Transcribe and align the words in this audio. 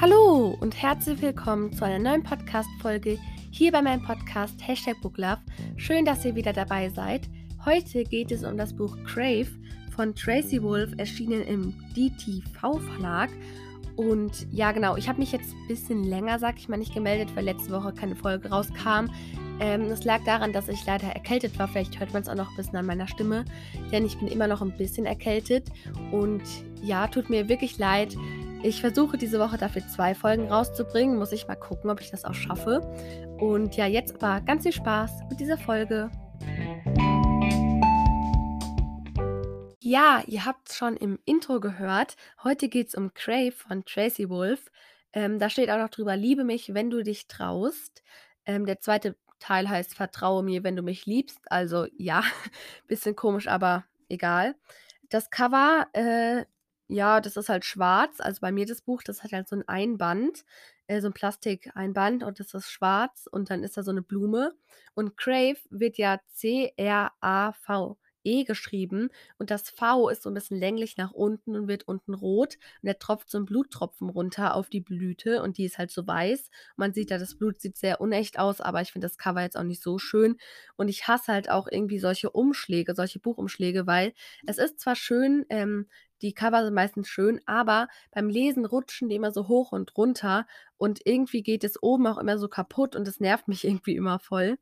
Hallo 0.00 0.56
und 0.60 0.80
herzlich 0.80 1.20
willkommen 1.22 1.72
zu 1.72 1.84
einer 1.84 1.98
neuen 1.98 2.22
Podcast-Folge 2.22 3.18
hier 3.50 3.72
bei 3.72 3.82
meinem 3.82 4.00
Podcast 4.00 4.54
Hashtag 4.64 4.94
Booklove. 5.02 5.40
Schön, 5.76 6.04
dass 6.04 6.24
ihr 6.24 6.36
wieder 6.36 6.52
dabei 6.52 6.88
seid. 6.88 7.28
Heute 7.64 8.04
geht 8.04 8.30
es 8.30 8.44
um 8.44 8.56
das 8.56 8.76
Buch 8.76 8.96
Crave 9.04 9.48
von 9.90 10.14
Tracy 10.14 10.62
Wolf, 10.62 10.92
erschienen 10.98 11.42
im 11.42 11.74
DTV 11.96 12.78
Verlag. 12.78 13.30
Und 13.96 14.46
ja, 14.52 14.70
genau, 14.70 14.96
ich 14.96 15.08
habe 15.08 15.18
mich 15.18 15.32
jetzt 15.32 15.52
ein 15.52 15.66
bisschen 15.66 16.04
länger, 16.04 16.38
sag 16.38 16.58
ich 16.58 16.68
mal, 16.68 16.76
nicht 16.76 16.94
gemeldet, 16.94 17.34
weil 17.34 17.46
letzte 17.46 17.72
Woche 17.72 17.92
keine 17.92 18.14
Folge 18.14 18.50
rauskam. 18.50 19.10
Ähm, 19.58 19.88
das 19.88 20.04
lag 20.04 20.22
daran, 20.22 20.52
dass 20.52 20.68
ich 20.68 20.86
leider 20.86 21.08
erkältet 21.08 21.58
war. 21.58 21.66
Vielleicht 21.66 21.98
hört 21.98 22.12
man 22.12 22.22
es 22.22 22.28
auch 22.28 22.36
noch 22.36 22.50
ein 22.50 22.56
bisschen 22.56 22.76
an 22.76 22.86
meiner 22.86 23.08
Stimme, 23.08 23.44
denn 23.90 24.06
ich 24.06 24.16
bin 24.16 24.28
immer 24.28 24.46
noch 24.46 24.62
ein 24.62 24.76
bisschen 24.76 25.06
erkältet. 25.06 25.72
Und 26.12 26.42
ja, 26.84 27.08
tut 27.08 27.30
mir 27.30 27.48
wirklich 27.48 27.78
leid. 27.78 28.16
Ich 28.60 28.80
versuche 28.80 29.16
diese 29.16 29.38
Woche 29.38 29.56
dafür 29.56 29.86
zwei 29.86 30.16
Folgen 30.16 30.48
rauszubringen. 30.48 31.16
Muss 31.16 31.30
ich 31.30 31.46
mal 31.46 31.54
gucken, 31.54 31.90
ob 31.90 32.00
ich 32.00 32.10
das 32.10 32.24
auch 32.24 32.34
schaffe. 32.34 32.80
Und 33.38 33.76
ja, 33.76 33.86
jetzt 33.86 34.16
aber 34.16 34.44
ganz 34.44 34.64
viel 34.64 34.72
Spaß 34.72 35.12
mit 35.30 35.38
dieser 35.38 35.56
Folge. 35.56 36.10
Ja, 39.80 40.24
ihr 40.26 40.44
habt 40.44 40.72
schon 40.72 40.96
im 40.96 41.20
Intro 41.24 41.60
gehört. 41.60 42.16
Heute 42.42 42.68
geht 42.68 42.88
es 42.88 42.94
um 42.96 43.14
Crave 43.14 43.52
von 43.52 43.84
Tracy 43.84 44.28
Wolf. 44.28 44.72
Ähm, 45.12 45.38
da 45.38 45.50
steht 45.50 45.70
auch 45.70 45.78
noch 45.78 45.88
drüber, 45.88 46.16
liebe 46.16 46.42
mich, 46.42 46.74
wenn 46.74 46.90
du 46.90 47.04
dich 47.04 47.28
traust. 47.28 48.02
Ähm, 48.44 48.66
der 48.66 48.80
zweite 48.80 49.14
Teil 49.38 49.68
heißt 49.68 49.94
Vertraue 49.94 50.42
mir, 50.42 50.64
wenn 50.64 50.74
du 50.74 50.82
mich 50.82 51.06
liebst. 51.06 51.40
Also 51.46 51.86
ja, 51.96 52.24
bisschen 52.88 53.14
komisch, 53.14 53.46
aber 53.46 53.84
egal. 54.08 54.56
Das 55.10 55.30
Cover 55.30 55.86
äh, 55.92 56.44
ja, 56.88 57.20
das 57.20 57.36
ist 57.36 57.48
halt 57.48 57.64
schwarz. 57.64 58.20
Also 58.20 58.40
bei 58.40 58.52
mir 58.52 58.66
das 58.66 58.80
Buch, 58.82 59.02
das 59.02 59.22
hat 59.22 59.32
halt 59.32 59.48
so 59.48 59.56
ein 59.56 59.68
Einband, 59.68 60.44
äh, 60.86 61.00
so 61.00 61.08
ein 61.08 61.12
Plastikeinband 61.12 62.22
und 62.24 62.40
das 62.40 62.54
ist 62.54 62.70
schwarz 62.70 63.28
und 63.30 63.50
dann 63.50 63.62
ist 63.62 63.76
da 63.76 63.82
so 63.82 63.90
eine 63.90 64.02
Blume. 64.02 64.54
Und 64.94 65.16
Crave 65.16 65.58
wird 65.70 65.98
ja 65.98 66.20
C-R-A-V. 66.32 67.98
E 68.24 68.44
geschrieben 68.44 69.10
und 69.38 69.50
das 69.50 69.70
V 69.70 70.08
ist 70.08 70.22
so 70.22 70.30
ein 70.30 70.34
bisschen 70.34 70.58
länglich 70.58 70.96
nach 70.96 71.12
unten 71.12 71.56
und 71.56 71.68
wird 71.68 71.86
unten 71.86 72.14
rot 72.14 72.56
und 72.82 72.86
der 72.86 72.98
tropft 72.98 73.30
so 73.30 73.38
ein 73.38 73.44
Bluttropfen 73.44 74.08
runter 74.10 74.54
auf 74.54 74.68
die 74.68 74.80
Blüte 74.80 75.42
und 75.42 75.56
die 75.56 75.64
ist 75.64 75.78
halt 75.78 75.90
so 75.90 76.06
weiß. 76.06 76.50
Man 76.76 76.92
sieht 76.92 77.10
da, 77.10 77.18
das 77.18 77.36
Blut 77.36 77.60
sieht 77.60 77.76
sehr 77.76 78.00
unecht 78.00 78.38
aus, 78.38 78.60
aber 78.60 78.82
ich 78.82 78.92
finde 78.92 79.06
das 79.06 79.18
Cover 79.18 79.40
jetzt 79.40 79.56
auch 79.56 79.62
nicht 79.62 79.82
so 79.82 79.98
schön 79.98 80.36
und 80.76 80.88
ich 80.88 81.08
hasse 81.08 81.32
halt 81.32 81.48
auch 81.48 81.68
irgendwie 81.70 81.98
solche 81.98 82.30
Umschläge, 82.30 82.94
solche 82.94 83.18
Buchumschläge, 83.20 83.86
weil 83.86 84.12
es 84.46 84.58
ist 84.58 84.80
zwar 84.80 84.96
schön, 84.96 85.46
ähm, 85.48 85.86
die 86.22 86.32
Cover 86.34 86.64
sind 86.64 86.74
meistens 86.74 87.08
schön, 87.08 87.40
aber 87.46 87.88
beim 88.10 88.28
Lesen 88.28 88.64
rutschen 88.64 89.08
die 89.08 89.16
immer 89.16 89.32
so 89.32 89.48
hoch 89.48 89.72
und 89.72 89.96
runter 89.96 90.46
und 90.76 91.00
irgendwie 91.04 91.42
geht 91.42 91.64
es 91.64 91.82
oben 91.82 92.06
auch 92.06 92.18
immer 92.18 92.38
so 92.38 92.48
kaputt 92.48 92.96
und 92.96 93.06
das 93.06 93.20
nervt 93.20 93.48
mich 93.48 93.64
irgendwie 93.66 93.96
immer 93.96 94.18
voll. 94.18 94.58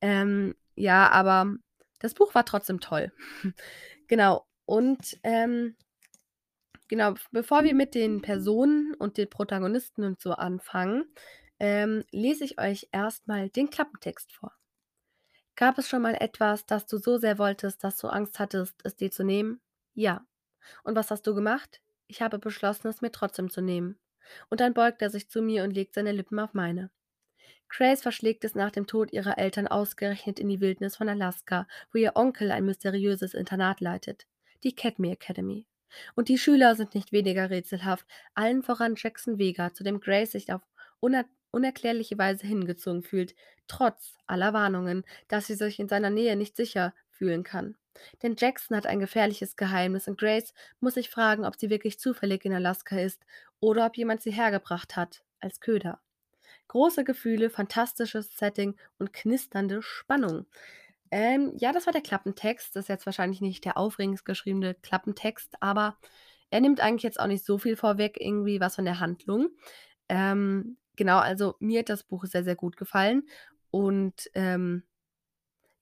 Ähm, 0.00 0.54
ja, 0.74 1.10
aber 1.10 1.54
das 2.00 2.14
Buch 2.14 2.34
war 2.34 2.44
trotzdem 2.44 2.80
toll. 2.80 3.12
genau. 4.08 4.46
Und 4.64 5.18
ähm, 5.22 5.76
genau, 6.88 7.14
bevor 7.30 7.64
wir 7.64 7.74
mit 7.74 7.94
den 7.94 8.22
Personen 8.22 8.94
und 8.94 9.16
den 9.16 9.28
Protagonisten 9.28 10.04
und 10.04 10.20
so 10.20 10.32
anfangen, 10.32 11.04
ähm, 11.58 12.04
lese 12.10 12.44
ich 12.44 12.58
euch 12.60 12.88
erstmal 12.92 13.48
den 13.48 13.70
Klappentext 13.70 14.32
vor. 14.32 14.52
Gab 15.54 15.78
es 15.78 15.88
schon 15.88 16.02
mal 16.02 16.14
etwas, 16.14 16.66
das 16.66 16.86
du 16.86 16.98
so 16.98 17.18
sehr 17.18 17.38
wolltest, 17.38 17.84
dass 17.84 17.98
du 17.98 18.08
Angst 18.08 18.38
hattest, 18.38 18.74
es 18.84 18.96
dir 18.96 19.10
zu 19.10 19.22
nehmen? 19.22 19.60
Ja. 19.94 20.24
Und 20.82 20.96
was 20.96 21.10
hast 21.10 21.26
du 21.26 21.34
gemacht? 21.34 21.80
Ich 22.06 22.22
habe 22.22 22.38
beschlossen, 22.38 22.88
es 22.88 23.00
mir 23.00 23.12
trotzdem 23.12 23.50
zu 23.50 23.60
nehmen. 23.60 23.98
Und 24.50 24.60
dann 24.60 24.74
beugt 24.74 25.02
er 25.02 25.10
sich 25.10 25.28
zu 25.28 25.42
mir 25.42 25.64
und 25.64 25.72
legt 25.72 25.94
seine 25.94 26.12
Lippen 26.12 26.38
auf 26.38 26.54
meine. 26.54 26.90
Grace 27.68 28.02
verschlägt 28.02 28.44
es 28.44 28.54
nach 28.54 28.70
dem 28.70 28.86
Tod 28.86 29.12
ihrer 29.12 29.38
Eltern 29.38 29.66
ausgerechnet 29.66 30.38
in 30.38 30.48
die 30.48 30.60
Wildnis 30.60 30.96
von 30.96 31.08
Alaska, 31.08 31.66
wo 31.90 31.98
ihr 31.98 32.16
Onkel 32.16 32.50
ein 32.50 32.66
mysteriöses 32.66 33.32
Internat 33.32 33.80
leitet, 33.80 34.26
die 34.62 34.74
Cadme 34.74 35.10
Academy. 35.10 35.66
Und 36.14 36.28
die 36.28 36.38
Schüler 36.38 36.74
sind 36.74 36.94
nicht 36.94 37.12
weniger 37.12 37.50
rätselhaft, 37.50 38.06
allen 38.34 38.62
voran 38.62 38.94
Jackson 38.96 39.38
Vega, 39.38 39.72
zu 39.72 39.84
dem 39.84 40.00
Grace 40.00 40.32
sich 40.32 40.52
auf 40.52 40.62
uner 41.00 41.24
unerklärliche 41.50 42.16
Weise 42.18 42.46
hingezogen 42.46 43.02
fühlt, 43.02 43.34
trotz 43.68 44.16
aller 44.26 44.52
Warnungen, 44.52 45.04
dass 45.28 45.46
sie 45.46 45.54
sich 45.54 45.78
in 45.78 45.88
seiner 45.88 46.10
Nähe 46.10 46.34
nicht 46.34 46.56
sicher 46.56 46.94
fühlen 47.22 47.44
kann. 47.44 47.76
Denn 48.22 48.34
Jackson 48.36 48.76
hat 48.76 48.86
ein 48.86 48.98
gefährliches 48.98 49.54
Geheimnis 49.54 50.08
und 50.08 50.18
Grace 50.18 50.54
muss 50.80 50.94
sich 50.94 51.08
fragen, 51.08 51.44
ob 51.44 51.54
sie 51.54 51.70
wirklich 51.70 52.00
zufällig 52.00 52.44
in 52.44 52.52
Alaska 52.52 52.98
ist 52.98 53.24
oder 53.60 53.86
ob 53.86 53.96
jemand 53.96 54.22
sie 54.22 54.32
hergebracht 54.32 54.96
hat, 54.96 55.22
als 55.38 55.60
Köder. 55.60 56.00
Große 56.66 57.04
Gefühle, 57.04 57.48
fantastisches 57.48 58.36
Setting 58.36 58.74
und 58.98 59.12
knisternde 59.12 59.82
Spannung. 59.82 60.46
Ähm, 61.12 61.52
ja, 61.58 61.70
das 61.70 61.86
war 61.86 61.92
der 61.92 62.02
Klappentext. 62.02 62.74
Das 62.74 62.86
ist 62.86 62.88
jetzt 62.88 63.06
wahrscheinlich 63.06 63.40
nicht 63.40 63.64
der 63.64 63.76
aufregendst 63.76 64.24
geschriebene 64.24 64.74
Klappentext, 64.74 65.54
aber 65.60 65.96
er 66.50 66.60
nimmt 66.60 66.80
eigentlich 66.80 67.04
jetzt 67.04 67.20
auch 67.20 67.28
nicht 67.28 67.44
so 67.44 67.56
viel 67.56 67.76
vorweg, 67.76 68.16
irgendwie 68.18 68.58
was 68.58 68.74
von 68.74 68.84
der 68.84 68.98
Handlung. 68.98 69.50
Ähm, 70.08 70.76
genau, 70.96 71.18
also 71.18 71.54
mir 71.60 71.80
hat 71.80 71.88
das 71.88 72.02
Buch 72.02 72.24
sehr, 72.24 72.42
sehr 72.42 72.56
gut 72.56 72.76
gefallen. 72.76 73.28
Und 73.70 74.28
ähm, 74.34 74.82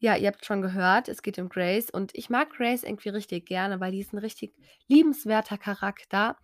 ja, 0.01 0.17
ihr 0.17 0.29
habt 0.29 0.47
schon 0.47 0.63
gehört, 0.63 1.09
es 1.09 1.23
geht 1.23 1.39
um 1.39 1.51
Grace 1.51 1.91
und 1.91 2.13
ich 2.15 2.31
mag 2.31 2.51
Grace 2.51 2.85
irgendwie 2.85 3.11
richtig 3.11 3.47
gerne, 3.47 3.81
weil 3.81 3.93
die 3.93 4.01
ist 4.01 4.15
ein 4.15 4.19
richtig 4.19 4.55
liebenswerter 4.89 5.59
Charakter. 5.59 6.37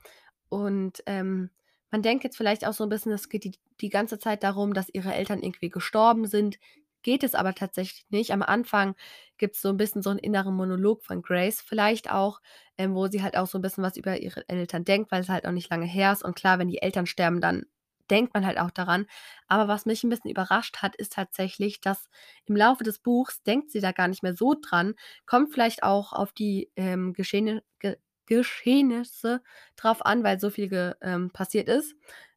Und 0.50 1.02
ähm, 1.06 1.50
man 1.90 2.02
denkt 2.02 2.22
jetzt 2.22 2.36
vielleicht 2.36 2.66
auch 2.66 2.74
so 2.74 2.84
ein 2.84 2.90
bisschen, 2.90 3.12
es 3.12 3.30
geht 3.30 3.44
die, 3.44 3.58
die 3.80 3.88
ganze 3.88 4.18
Zeit 4.18 4.42
darum, 4.42 4.74
dass 4.74 4.90
ihre 4.92 5.14
Eltern 5.14 5.42
irgendwie 5.42 5.70
gestorben 5.70 6.26
sind. 6.26 6.58
Geht 7.02 7.24
es 7.24 7.34
aber 7.34 7.54
tatsächlich 7.54 8.04
nicht. 8.10 8.32
Am 8.32 8.42
Anfang 8.42 8.94
gibt 9.38 9.54
es 9.56 9.62
so 9.62 9.70
ein 9.70 9.78
bisschen 9.78 10.02
so 10.02 10.10
einen 10.10 10.18
inneren 10.18 10.54
Monolog 10.54 11.02
von 11.02 11.22
Grace, 11.22 11.62
vielleicht 11.62 12.10
auch, 12.10 12.40
ähm, 12.76 12.94
wo 12.94 13.06
sie 13.06 13.22
halt 13.22 13.38
auch 13.38 13.46
so 13.46 13.58
ein 13.58 13.62
bisschen 13.62 13.84
was 13.84 13.96
über 13.96 14.18
ihre 14.20 14.46
Eltern 14.50 14.84
denkt, 14.84 15.10
weil 15.10 15.22
es 15.22 15.30
halt 15.30 15.46
auch 15.46 15.52
nicht 15.52 15.70
lange 15.70 15.86
her 15.86 16.12
ist. 16.12 16.22
Und 16.22 16.36
klar, 16.36 16.58
wenn 16.58 16.68
die 16.68 16.82
Eltern 16.82 17.06
sterben, 17.06 17.40
dann 17.40 17.64
denkt 18.10 18.34
man 18.34 18.46
halt 18.46 18.58
auch 18.58 18.70
daran. 18.70 19.06
Aber 19.48 19.68
was 19.68 19.86
mich 19.86 20.04
ein 20.04 20.10
bisschen 20.10 20.30
überrascht 20.30 20.78
hat, 20.82 20.96
ist 20.96 21.12
tatsächlich, 21.14 21.80
dass 21.80 22.08
im 22.46 22.56
Laufe 22.56 22.84
des 22.84 22.98
Buchs 22.98 23.42
denkt 23.42 23.70
sie 23.70 23.80
da 23.80 23.92
gar 23.92 24.08
nicht 24.08 24.22
mehr 24.22 24.34
so 24.34 24.54
dran, 24.60 24.94
kommt 25.26 25.52
vielleicht 25.52 25.82
auch 25.82 26.12
auf 26.12 26.32
die 26.32 26.70
ähm, 26.76 27.12
Geschehne, 27.12 27.62
ge 27.80 27.96
Geschehnisse 28.28 29.40
drauf 29.76 30.04
an, 30.04 30.24
weil 30.24 30.40
so 30.40 30.50
viel 30.50 30.96
ähm, 31.00 31.30
passiert 31.30 31.68
ist. 31.68 31.94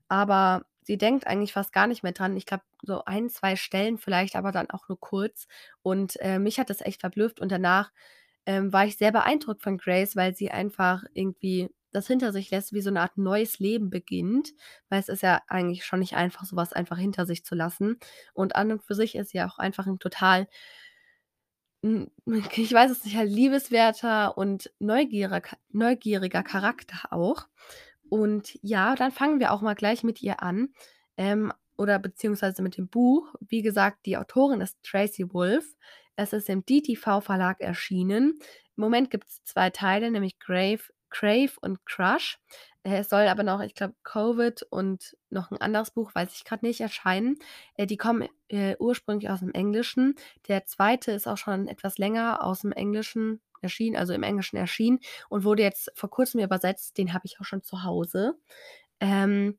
Aber 0.08 0.66
sie 0.84 0.98
denkt 0.98 1.28
eigentlich 1.28 1.54
fast 1.54 1.74
gar 1.74 1.88
nicht 1.88 2.04
mehr 2.04 2.12
dran. 2.14 2.38
Ich 2.38 2.46
glaube, 2.46 2.64
so 2.84 3.06
ein, 3.06 3.30
zwei 3.30 3.56
Stellen 3.56 3.98
vielleicht, 3.98 4.36
aber 4.36 4.52
dann 4.52 4.70
auch 4.70 4.88
nur 4.88 5.00
kurz. 5.00 5.48
Und 5.82 6.20
äh, 6.22 6.40
mich 6.40 6.60
hat 6.60 6.70
das 6.70 6.82
echt 6.82 7.02
verblüfft. 7.02 7.40
Und 7.40 7.52
danach 7.52 7.92
ähm, 8.46 8.74
war 8.74 8.86
ich 8.86 8.98
sehr 8.98 9.12
beeindruckt 9.12 9.62
von 9.64 9.78
Grace, 9.78 10.16
weil 10.16 10.36
sie 10.36 10.52
einfach 10.52 11.04
irgendwie 11.14 11.70
das 11.92 12.08
hinter 12.08 12.32
sich 12.32 12.52
lässt, 12.52 12.74
wie 12.74 12.82
so 12.82 12.90
eine 12.90 13.02
Art 13.02 13.18
neues 13.18 13.60
Leben 13.60 13.90
beginnt, 13.90 14.54
weil 14.90 15.00
es 15.00 15.10
ist 15.10 15.24
ja 15.24 15.42
eigentlich 15.48 15.86
schon 15.86 16.00
nicht 16.00 16.16
einfach, 16.16 16.46
sowas 16.46 16.74
einfach 16.74 16.98
hinter 16.98 17.26
sich 17.26 17.44
zu 17.44 17.56
lassen. 17.56 17.98
Und 18.34 18.56
an 18.56 18.72
und 18.72 18.84
für 18.84 18.96
sich 18.96 19.16
ist 19.16 19.32
sie 19.32 19.42
auch 19.42 19.58
einfach 19.60 19.88
ein 19.88 20.00
total 20.00 20.48
ich 21.84 22.74
weiß 22.74 22.92
es 22.92 23.06
nicht, 23.06 23.16
halt 23.16 23.32
liebeswerter 23.32 24.38
und 24.38 24.72
neugieriger, 24.80 25.58
neugieriger 25.70 26.44
Charakter 26.44 27.14
auch. 27.14 27.48
Und 28.10 28.58
ja, 28.62 28.96
dann 28.96 29.12
fangen 29.12 29.40
wir 29.40 29.54
auch 29.54 29.62
mal 29.62 29.76
gleich 29.76 30.04
mit 30.04 30.22
ihr 30.22 30.42
an. 30.42 30.74
Ähm, 31.18 31.54
oder 31.78 32.00
beziehungsweise 32.00 32.62
mit 32.62 32.78
dem 32.78 32.90
Buch. 32.90 33.34
Wie 33.40 33.62
gesagt, 33.62 34.06
die 34.06 34.18
Autorin 34.18 34.62
ist 34.62 34.78
Tracy 34.84 35.34
Wolf. 35.34 35.76
Es 36.18 36.34
ist 36.34 36.50
im 36.50 36.66
DTV 36.66 37.22
Verlag 37.22 37.62
erschienen. 37.62 38.40
Im 38.76 38.82
Moment 38.84 39.10
gibt 39.10 39.30
es 39.30 39.44
zwei 39.46 39.70
Teile, 39.70 40.12
nämlich 40.12 40.40
Grave, 40.40 40.84
Crave 41.10 41.52
und 41.62 41.86
Crush. 41.86 42.40
Äh, 42.84 43.00
es 43.00 43.10
soll 43.10 43.28
aber 43.28 43.44
noch, 43.44 43.62
ich 43.62 43.76
glaube, 43.76 43.96
Covid 44.04 44.64
und 44.70 45.18
noch 45.30 45.52
ein 45.52 45.62
anderes 45.62 45.92
Buch, 45.92 46.14
weiß 46.16 46.34
ich 46.36 46.46
gerade 46.46 46.66
nicht, 46.66 46.82
erscheinen. 46.82 47.38
Äh, 47.76 47.88
die 47.88 47.98
kommen 47.98 48.28
äh, 48.50 48.76
ursprünglich 48.80 49.30
aus 49.30 49.40
dem 49.40 49.52
Englischen. 49.54 50.16
Der 50.48 50.66
zweite 50.66 51.12
ist 51.12 51.28
auch 51.28 51.38
schon 51.38 51.68
etwas 51.68 51.98
länger 51.98 52.44
aus 52.44 52.62
dem 52.62 52.72
Englischen 52.72 53.42
erschienen, 53.62 53.98
also 53.98 54.14
im 54.14 54.24
Englischen 54.24 54.58
erschienen 54.58 55.00
und 55.30 55.44
wurde 55.44 55.64
jetzt 55.64 55.92
vor 55.96 56.10
kurzem 56.10 56.40
übersetzt. 56.42 56.98
Den 56.98 57.14
habe 57.14 57.26
ich 57.26 57.40
auch 57.40 57.46
schon 57.46 57.64
zu 57.64 57.84
Hause. 57.84 58.36
Ähm, 59.02 59.58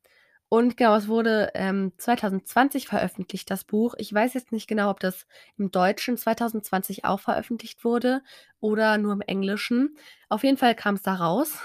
und 0.52 0.76
genau, 0.76 0.96
es 0.96 1.06
wurde 1.06 1.52
ähm, 1.54 1.92
2020 1.96 2.88
veröffentlicht, 2.88 3.48
das 3.52 3.62
Buch. 3.62 3.94
Ich 3.98 4.12
weiß 4.12 4.34
jetzt 4.34 4.50
nicht 4.50 4.66
genau, 4.66 4.90
ob 4.90 4.98
das 4.98 5.28
im 5.56 5.70
Deutschen 5.70 6.16
2020 6.16 7.04
auch 7.04 7.20
veröffentlicht 7.20 7.84
wurde 7.84 8.20
oder 8.58 8.98
nur 8.98 9.12
im 9.12 9.20
Englischen. 9.20 9.96
Auf 10.28 10.42
jeden 10.42 10.56
Fall 10.56 10.74
kam 10.74 10.96
es 10.96 11.02
da 11.02 11.14
raus. 11.14 11.56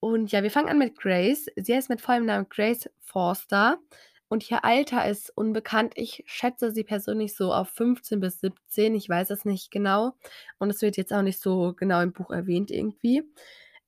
Und 0.00 0.32
ja, 0.32 0.42
wir 0.42 0.50
fangen 0.50 0.68
an 0.68 0.78
mit 0.78 0.98
Grace. 0.98 1.46
Sie 1.54 1.72
heißt 1.72 1.90
mit 1.90 2.00
vollem 2.00 2.26
Namen 2.26 2.48
Grace 2.48 2.90
Forster 3.02 3.78
und 4.26 4.50
ihr 4.50 4.64
Alter 4.64 5.08
ist 5.08 5.30
unbekannt. 5.36 5.92
Ich 5.94 6.24
schätze 6.26 6.72
sie 6.72 6.82
persönlich 6.82 7.36
so 7.36 7.52
auf 7.52 7.68
15 7.70 8.18
bis 8.18 8.40
17. 8.40 8.96
Ich 8.96 9.08
weiß 9.08 9.30
es 9.30 9.44
nicht 9.44 9.70
genau. 9.70 10.14
Und 10.58 10.70
es 10.70 10.82
wird 10.82 10.96
jetzt 10.96 11.12
auch 11.12 11.22
nicht 11.22 11.40
so 11.40 11.72
genau 11.72 12.00
im 12.00 12.12
Buch 12.12 12.32
erwähnt 12.32 12.72
irgendwie. 12.72 13.22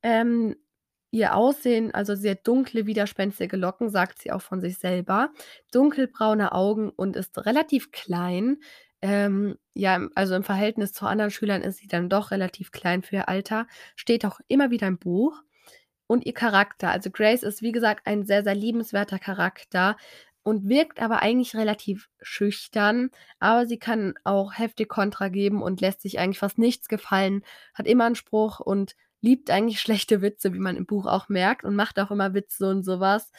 Ähm, 0.05 0.55
Ihr 1.15 1.35
Aussehen 1.35 1.93
also, 1.93 2.15
sie 2.15 2.31
hat 2.31 2.47
dunkle, 2.47 2.87
widerspenstige 2.87 3.57
Locken, 3.57 3.91
sagt 3.91 4.21
sie 4.21 4.31
auch 4.31 4.43
von 4.43 4.61
sich 4.61 4.79
selber, 4.79 5.31
dunkelbraune 5.73 6.53
Augen 6.53 6.91
und 6.91 7.17
ist 7.17 7.37
relativ 7.47 7.91
klein. 7.91 8.59
Ähm, 9.03 9.57
ja, 9.75 10.09
also, 10.15 10.35
im 10.37 10.45
Verhältnis 10.45 10.93
zu 10.93 11.07
anderen 11.07 11.33
Schülern 11.33 11.63
ist 11.63 11.79
sie 11.79 11.89
dann 11.89 12.09
doch 12.09 12.31
relativ 12.31 12.71
klein 12.71 13.03
für 13.03 13.17
ihr 13.17 13.29
Alter, 13.29 13.67
steht 13.97 14.25
auch 14.25 14.39
immer 14.47 14.71
wieder 14.71 14.87
im 14.87 14.99
Buch. 14.99 15.43
Und 16.07 16.27
ihr 16.27 16.35
Charakter, 16.35 16.91
also, 16.91 17.11
Grace 17.11 17.43
ist, 17.45 17.63
wie 17.63 17.73
gesagt, 17.73 18.07
ein 18.07 18.25
sehr, 18.25 18.45
sehr 18.45 18.55
liebenswerter 18.55 19.19
Charakter 19.19 19.97
und 20.45 20.69
wirkt 20.69 21.01
aber 21.03 21.23
eigentlich 21.23 21.55
relativ 21.57 22.09
schüchtern, 22.23 23.11
aber 23.41 23.67
sie 23.67 23.79
kann 23.79 24.15
auch 24.25 24.59
heftig 24.59 24.89
Kontra 24.89 25.29
geben 25.29 25.63
und 25.63 25.81
lässt 25.81 26.03
sich 26.03 26.19
eigentlich 26.21 26.39
fast 26.39 26.59
nichts 26.59 26.89
gefallen, 26.89 27.45
hat 27.75 27.87
immer 27.87 28.07
'n 28.07 28.15
Spruch 28.17 28.61
und 28.61 28.95
liebt 29.21 29.51
eigentlich 29.51 29.81
schlechte 29.81 30.23
Witze, 30.23 30.55
wie 30.55 30.59
man 30.59 30.77
im 30.77 30.87
Buch 30.87 31.07
auch 31.07 31.29
merkt 31.29 31.65
und 31.65 31.77
macht 31.77 31.99
auch 32.01 32.11
immer 32.11 32.35
Witze 32.35 32.69
und 32.69 32.85
so 32.85 33.01
was, 33.01 33.33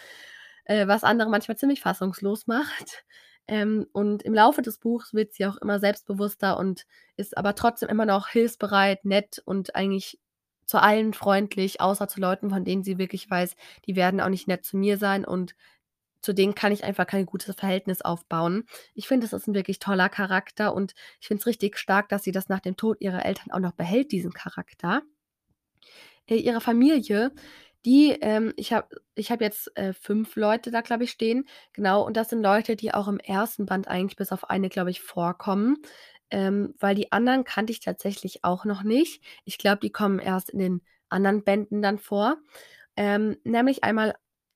äh, 0.65 0.87
was 0.87 1.03
andere 1.03 1.29
manchmal 1.29 1.57
ziemlich 1.57 1.81
fassungslos 1.81 2.47
macht. 2.47 3.03
Ähm, 3.47 3.87
und 3.93 4.23
im 4.23 4.33
Laufe 4.33 4.61
des 4.61 4.77
Buchs 4.79 5.13
wird 5.13 5.33
sie 5.33 5.45
auch 5.47 5.57
immer 5.57 5.79
selbstbewusster 5.79 6.57
und 6.57 6.85
ist 7.17 7.37
aber 7.37 7.55
trotzdem 7.55 7.89
immer 7.89 8.05
noch 8.05 8.27
hilfsbereit, 8.29 9.03
nett 9.05 9.41
und 9.45 9.75
eigentlich 9.75 10.19
zu 10.65 10.81
allen 10.81 11.13
freundlich, 11.13 11.81
außer 11.81 12.07
zu 12.07 12.21
Leuten, 12.21 12.49
von 12.49 12.63
denen 12.63 12.83
sie 12.83 12.97
wirklich 12.97 13.29
weiß, 13.29 13.55
die 13.87 13.95
werden 13.95 14.21
auch 14.21 14.29
nicht 14.29 14.47
nett 14.47 14.63
zu 14.63 14.77
mir 14.77 14.97
sein 14.97 15.25
und 15.25 15.55
zu 16.21 16.33
denen 16.33 16.55
kann 16.55 16.71
ich 16.71 16.83
einfach 16.83 17.07
kein 17.07 17.25
gutes 17.25 17.55
Verhältnis 17.55 18.01
aufbauen. 18.01 18.65
Ich 18.93 19.07
finde, 19.07 19.27
das 19.27 19.33
ist 19.33 19.47
'n 19.47 19.55
wirklich 19.55 19.79
toller 19.79 20.09
Charakter 20.09 20.73
und 20.75 20.93
ich 21.19 21.27
finde 21.27 21.41
es 21.41 21.47
richtig 21.47 21.77
stark, 21.79 22.09
dass 22.09 22.23
sie 22.23 22.31
das 22.31 22.49
nach 22.49 22.59
dem 22.61 22.77
Tod 22.77 22.97
ihrer 23.01 23.25
Eltern 23.25 23.51
auch 23.51 23.59
noch 23.59 23.73
behält, 23.73 24.11
diesen 24.11 24.33
Charakter. 24.33 25.01
Äh, 26.31 26.37
ihre 26.37 26.61
Familie, 26.61 27.31
die, 27.85 28.11
ähm 28.21 28.53
ich 28.57 28.71
habe 28.73 28.87
ich 29.15 29.31
habe 29.31 29.43
jetzt, 29.43 29.75
äh, 29.77 29.93
5 29.93 30.35
Leute 30.37 30.71
da, 30.71 30.81
glaube 30.81 31.03
ich, 31.03 31.11
stehen, 31.11 31.45
genau, 31.73 32.05
und 32.05 32.15
das 32.17 32.29
sind 32.29 32.41
Leute, 32.41 32.75
die 32.75 32.93
auch 32.93 33.07
im 33.09 33.19
1. 33.19 33.65
Band 33.65 33.87
eigentlich 33.87 34.15
bis 34.15 34.31
auf 34.31 34.49
eine, 34.49 34.69
glaube 34.69 34.91
ich, 34.91 35.01
vorkommen, 35.01 35.77
ähm, 36.31 36.73
weil 36.79 36.95
die 36.95 37.11
anderen 37.11 37.43
kannte 37.43 37.71
ich 37.73 37.81
tatsächlich 37.81 38.43
auch 38.45 38.63
noch 38.65 38.83
nicht. 38.83 39.21
Ich 39.45 39.57
glaube, 39.57 39.79
die 39.81 39.91
kommen 39.91 40.19
erst 40.19 40.49
in 40.51 40.59
den 40.59 40.81
anderen 41.09 41.43
Bänden 41.43 41.81
dann 41.81 41.99
vor. 41.99 42.37
Ähm, 42.95 43.37
nämlich 43.43 43.83
einmal 43.83 44.15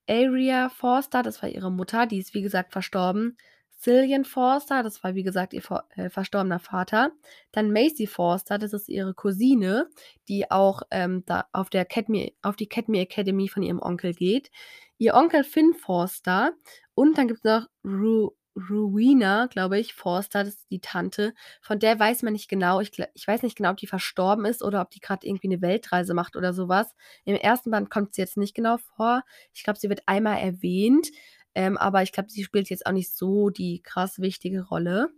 Aria 0.09 0.69
Forster, 0.69 1.23
das 1.23 1.41
war 1.41 1.49
ihre 1.49 1.71
Mutter, 1.71 2.05
die 2.07 2.19
ist, 2.19 2.33
wie 2.33 2.41
gesagt, 2.43 2.71
verstorben. 2.73 3.37
Cillian 3.85 4.25
Forster, 4.25 4.81
das 4.83 5.03
war, 5.03 5.13
wie 5.13 5.21
gesagt, 5.23 5.53
ihr 5.53 5.61
äh, 5.95 6.09
verstorbener 6.09 6.57
Vater. 6.59 7.11
Dann 7.51 7.71
Maisie 7.71 8.07
Forster, 8.07 8.57
das 8.57 8.73
ist 8.73 8.89
ihre 8.89 9.13
Cousine, 9.13 9.89
die 10.27 10.49
auch, 10.49 10.81
ähm, 10.91 11.23
da 11.27 11.45
auf 11.53 11.69
der 11.69 11.85
Cadme 11.85 12.31
auf 12.41 12.55
die 12.55 12.67
Cadme 12.67 12.99
Academy 12.99 13.47
von 13.47 13.61
ihrem 13.63 13.79
Onkel 13.81 14.13
geht. 14.15 14.49
Ihr 14.97 15.13
Onkel 15.13 15.43
Finn 15.43 15.73
Forster 15.75 16.53
und 16.95 17.17
dann 17.17 17.27
gibt's 17.27 17.43
noch 17.43 17.67
Ru 17.85 18.31
Rowena, 18.69 19.47
glaube 19.47 19.77
ich, 19.79 19.93
Forster, 19.93 20.45
das 20.45 20.53
ist 20.55 20.71
die 20.71 20.79
Tante. 20.79 21.33
Von 21.61 21.77
der 21.79 21.99
weiß 21.99 22.23
man 22.23 22.31
nicht 22.33 22.47
genau. 22.49 22.79
Ich 22.79 22.91
ich 23.13 23.27
weiß 23.27 23.43
nicht 23.43 23.57
genau, 23.57 23.71
ob 23.71 23.77
die 23.77 23.85
verstorben 23.87 24.45
ist 24.45 24.63
oder 24.63 24.79
ob 24.81 24.91
die 24.91 25.01
grad 25.01 25.25
irgendwie 25.25 25.49
'ne 25.49 25.61
Weltreise 25.61 26.13
macht 26.13 26.37
oder 26.37 26.53
so 26.53 26.69
was. 26.69 26.87
Im 27.25 27.35
1. 27.35 27.69
Band 27.71 27.89
kommt 27.91 28.15
sie 28.15 28.21
jetzt 28.21 28.37
nicht 28.37 28.55
genau 28.55 28.77
vor. 28.77 29.23
Ich 29.53 29.63
glaube, 29.65 29.77
sie 29.79 29.89
wird 29.89 30.03
einmal 30.07 30.39
erwähnt, 30.39 31.09
ähm, 31.55 31.77
aber 31.77 32.03
ich 32.03 32.11
glaube, 32.11 32.29
sie 32.29 32.43
spielt 32.43 32.69
jetzt 32.69 32.85
auch 32.85 32.91
nicht 32.91 33.13
so 33.15 33.49
die 33.49 33.81
krass 33.81 34.19
wichtige 34.19 34.63
Rolle. 34.67 35.09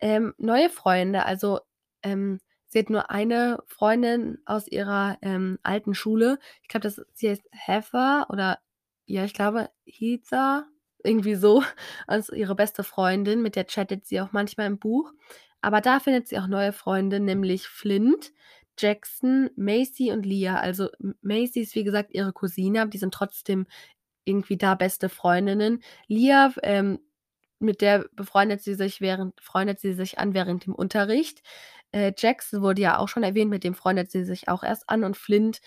Ähm, 0.00 0.34
neue 0.38 0.70
Freunde, 0.70 1.24
also, 1.26 1.60
ähm, 2.02 2.40
sie 2.68 2.80
hat 2.80 2.90
nur 2.90 3.10
eine 3.10 3.62
Freundin 3.66 4.38
aus 4.46 4.68
ihrer, 4.68 5.18
ähm, 5.22 5.58
alten 5.62 5.94
Schule. 5.94 6.38
Ich 6.62 6.68
glaube, 6.68 6.90
sie 7.14 7.30
heißt 7.30 7.44
Heather 7.52 8.26
oder 8.30 8.58
ja, 9.06 9.24
ich 9.24 9.34
glaube, 9.34 9.70
Heather, 9.86 10.66
irgendwie 11.04 11.36
so, 11.36 11.62
als 12.06 12.30
ihre 12.30 12.54
beste 12.54 12.84
Freundin, 12.84 13.42
mit 13.42 13.56
der 13.56 13.66
chattet 13.66 14.06
sie 14.06 14.20
auch 14.20 14.32
manchmal 14.32 14.66
im 14.66 14.78
Buch. 14.78 15.12
Aber 15.62 15.80
da 15.80 16.00
findet 16.00 16.28
sie 16.28 16.38
auch 16.38 16.46
neue 16.48 16.72
Freunde, 16.72 17.20
nämlich 17.20 17.66
Flint, 17.68 18.32
Jackson, 18.78 19.50
Macy 19.56 20.12
und 20.12 20.26
Leah. 20.26 20.58
Also, 20.60 20.88
Macy 21.22 21.60
ist, 21.60 21.74
wie 21.74 21.84
gesagt, 21.84 22.12
ihre 22.12 22.32
Cousine, 22.32 22.82
aber 22.82 22.90
die 22.90 22.98
sind 22.98 23.14
trotzdem 23.14 23.66
irgendwie 24.26 24.56
da 24.58 24.74
beste 24.76 25.08
Freundinnen. 25.08 25.82
F 26.10 26.58
ähm, 26.62 27.00
mit 27.60 27.80
der 27.80 28.06
befreundet 28.14 28.62
sie 28.62 28.74
sich 28.74 29.00
während 29.00 29.40
freundet 29.40 29.80
sie 29.80 29.94
sich 29.94 30.18
an 30.18 30.34
während 30.34 30.66
dem 30.66 30.74
Unterricht. 30.74 31.42
Äh, 31.92 32.12
Jackson 32.18 32.62
wurde 32.62 32.82
ja 32.82 32.98
auch 32.98 33.08
schon 33.08 33.22
erwähnt, 33.24 33.50
mit 33.50 33.64
dem 33.64 33.74
freundet 33.74 34.10
sie 34.10 34.24
sich 34.24 34.48
auch 34.48 34.62
erst 34.64 34.88
an 34.90 35.04
und 35.04 35.16
Flint, 35.16 35.60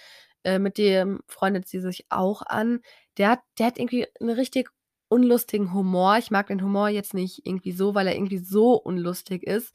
äh, 0.44 0.60
mit 0.60 0.78
dem 0.78 1.22
freundet 1.28 1.68
sie 1.68 1.80
sich 1.82 2.06
auch 2.10 2.42
an. 2.44 2.82
Der 3.18 3.30
hat 3.32 3.40
der 3.60 3.68
hat 3.68 3.80
irgendwie 3.80 4.08
'n 4.22 4.30
richtig 4.30 4.70
unlustigen 5.10 5.74
Humor. 5.74 6.18
Ich 6.20 6.32
mag 6.32 6.48
den 6.48 6.62
Humor 6.64 6.90
jetzt 6.90 7.14
nicht 7.16 7.42
irgendwie 7.46 7.72
so, 7.72 7.96
weil 7.96 8.08
er 8.08 8.16
irgendwie 8.16 8.38
so 8.40 8.74
unlustig 8.76 9.44
ist, 9.44 9.74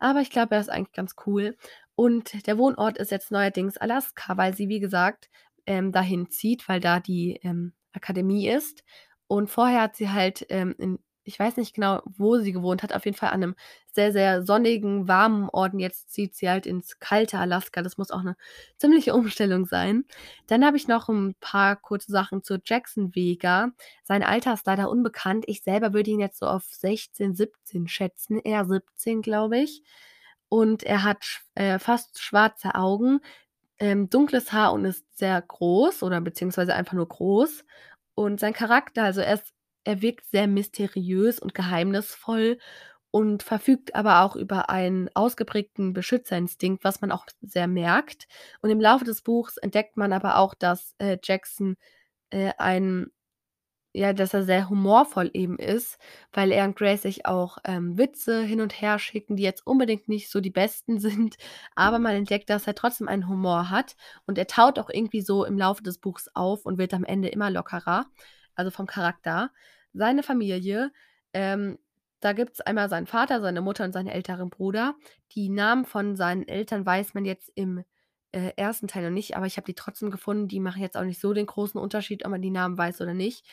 aber 0.00 0.20
ich 0.20 0.30
glaube, 0.30 0.54
er 0.56 0.60
ist 0.60 0.70
eigentlich 0.70 0.92
ganz 0.94 1.14
cool. 1.26 1.56
Und 1.94 2.46
der 2.46 2.58
Wohnort 2.58 2.98
ist 2.98 3.10
jetzt 3.12 3.30
neuerdings 3.30 3.76
Alaska, 3.78 4.36
weil 4.36 4.54
sie, 4.54 4.68
wie 4.68 4.80
gesagt, 4.80 5.30
ähm, 5.66 5.92
dahin 5.92 6.30
zieht, 6.30 6.68
weil 6.68 6.80
da 6.80 6.98
die, 7.00 7.38
ähm, 7.44 7.72
Akademie 7.92 8.48
ist. 8.48 8.84
Und 9.28 9.48
vorher 9.50 9.82
hat 9.82 9.96
sie 9.96 10.10
halt, 10.10 10.46
ähm, 10.50 10.74
in 10.78 10.98
ich 11.24 11.38
weiß 11.38 11.56
nicht 11.56 11.74
genau, 11.74 12.02
wo 12.04 12.38
sie 12.38 12.50
gewohnt 12.52 12.82
hat, 12.82 12.92
auf 12.92 13.04
jeden 13.04 13.16
Fall 13.16 13.30
an 13.30 13.38
'nem 13.40 13.54
sehr, 13.92 14.12
sehr 14.12 14.42
sonnigen, 14.42 15.06
warmen 15.06 15.48
Ort 15.50 15.72
jetzt 15.78 16.10
zieht 16.10 16.34
sie 16.34 16.50
halt 16.50 16.66
ins 16.66 16.98
kalte 16.98 17.38
Alaska. 17.38 17.80
Das 17.82 17.96
muss 17.96 18.10
auch 18.10 18.22
'ne 18.24 18.36
ziemliche 18.78 19.14
Umstellung 19.14 19.64
sein. 19.66 20.04
Dann 20.48 20.64
habe 20.64 20.76
ich 20.76 20.88
noch 20.88 21.08
'n 21.08 21.36
paar 21.40 21.76
kurze 21.76 22.10
Sachen 22.10 22.42
zu 22.42 22.58
Jackson 22.64 23.14
Vega. 23.14 23.70
Sein 24.02 24.24
Alter 24.24 24.54
ist 24.54 24.66
leider 24.66 24.90
unbekannt. 24.90 25.44
Ich 25.46 25.62
selber 25.62 25.92
würde 25.92 26.10
ihn 26.10 26.18
jetzt 26.20 26.38
so 26.40 26.46
auf 26.46 26.64
16, 26.64 27.34
17 27.36 27.86
schätzen, 27.88 28.40
eher 28.40 28.64
17, 28.66 29.22
glaube 29.22 29.58
ich. 29.58 29.82
Und 30.48 30.82
er 30.82 31.04
hat 31.04 31.42
äh, 31.54 31.78
fast 31.78 32.20
schwarze 32.20 32.74
Augen, 32.74 33.20
ähm, 33.82 34.10
dunkles 34.10 34.52
Haar 34.54 34.72
und 34.74 34.86
ist 34.86 35.06
sehr 35.18 35.42
groß 35.42 36.04
oder 36.04 36.22
beziehungsweise 36.22 36.74
einfach 36.74 36.94
nur 36.94 37.08
groß. 37.08 37.64
Und 38.14 38.40
sein 38.40 38.54
Charakter, 38.54 39.04
also 39.04 39.20
er 39.22 39.34
ist 39.34 39.52
er 39.84 40.00
wirkt 40.02 40.26
sehr 40.30 40.46
mysteriös 40.48 41.40
und 41.40 41.54
geheimnisvoll 41.54 42.58
und 43.10 43.42
verfügt 43.42 43.94
aber 43.96 44.22
auch 44.22 44.36
über 44.36 44.70
einen 44.70 45.10
ausgeprägten 45.14 45.92
Beschützerinstinkt, 45.92 46.84
was 46.84 47.00
man 47.00 47.12
auch 47.12 47.26
sehr 47.42 47.66
merkt. 47.68 48.26
Und 48.62 48.70
im 48.70 48.80
Laufe 48.80 49.04
des 49.04 49.22
Buchs 49.22 49.56
entdeckt 49.58 49.96
man 49.96 50.12
aber 50.12 50.38
auch, 50.38 50.54
dass, 50.54 50.94
äh, 50.98 51.18
Jackson, 51.22 51.76
äh, 52.30 52.52
ein 52.58 53.08
ja, 53.94 54.12
dass 54.12 54.32
er 54.32 54.42
sehr 54.44 54.70
humorvoll 54.70 55.30
eben 55.34 55.58
ist, 55.58 55.98
weil 56.32 56.50
er 56.50 56.64
und 56.64 56.76
Grace 56.76 57.02
sich 57.02 57.26
auch, 57.26 57.58
ähm, 57.64 57.98
Witze 57.98 58.42
hin 58.42 58.60
und 58.60 58.80
her 58.80 58.98
schicken, 58.98 59.36
die 59.36 59.42
jetzt 59.42 59.66
unbedingt 59.66 60.08
nicht 60.08 60.30
so 60.30 60.40
die 60.40 60.50
besten 60.50 60.98
sind, 61.00 61.36
aber 61.74 61.98
man 61.98 62.14
entdeckt, 62.14 62.48
dass 62.50 62.66
er 62.66 62.74
trotzdem 62.74 63.08
einen 63.08 63.28
Humor 63.28 63.70
hat 63.70 63.96
und 64.26 64.38
er 64.38 64.46
taut 64.46 64.78
auch 64.78 64.88
irgendwie 64.90 65.20
so 65.20 65.44
im 65.44 65.58
Laufe 65.58 65.82
des 65.82 65.98
Buchs 65.98 66.28
auf 66.34 66.64
und 66.64 66.78
wird 66.78 66.94
am 66.94 67.04
Ende 67.04 67.28
immer 67.28 67.50
lockerer, 67.50 68.06
also 68.54 68.70
vom 68.70 68.86
Charakter. 68.86 69.50
Seine 69.92 70.22
Familie, 70.22 70.90
ähm, 71.34 71.78
da 72.20 72.32
gibt's 72.32 72.60
einmal 72.60 72.88
seinen 72.88 73.06
Vater, 73.06 73.40
seine 73.40 73.60
Mutter 73.60 73.84
und 73.84 73.92
seinen 73.92 74.08
älteren 74.08 74.48
Bruder. 74.48 74.94
Die 75.32 75.48
Namen 75.48 75.84
von 75.84 76.16
seinen 76.16 76.46
Eltern 76.46 76.86
weiß 76.86 77.14
man 77.14 77.24
jetzt 77.24 77.50
im, 77.56 77.84
äh, 78.32 78.52
1. 78.56 78.86
Teil 78.86 79.04
noch 79.04 79.10
nicht, 79.10 79.36
aber 79.36 79.46
ich 79.46 79.56
habe 79.56 79.66
die 79.66 79.74
trotzdem 79.74 80.10
gefunden. 80.10 80.48
Die 80.48 80.60
machen 80.60 80.80
jetzt 80.80 80.96
auch 80.96 81.04
nicht 81.04 81.20
so 81.20 81.32
den 81.32 81.46
großen 81.46 81.80
Unterschied, 81.80 82.24
ob 82.24 82.30
man 82.30 82.42
die 82.42 82.50
Namen 82.50 82.78
weiß 82.78 83.00
oder 83.00 83.14
nicht. 83.14 83.44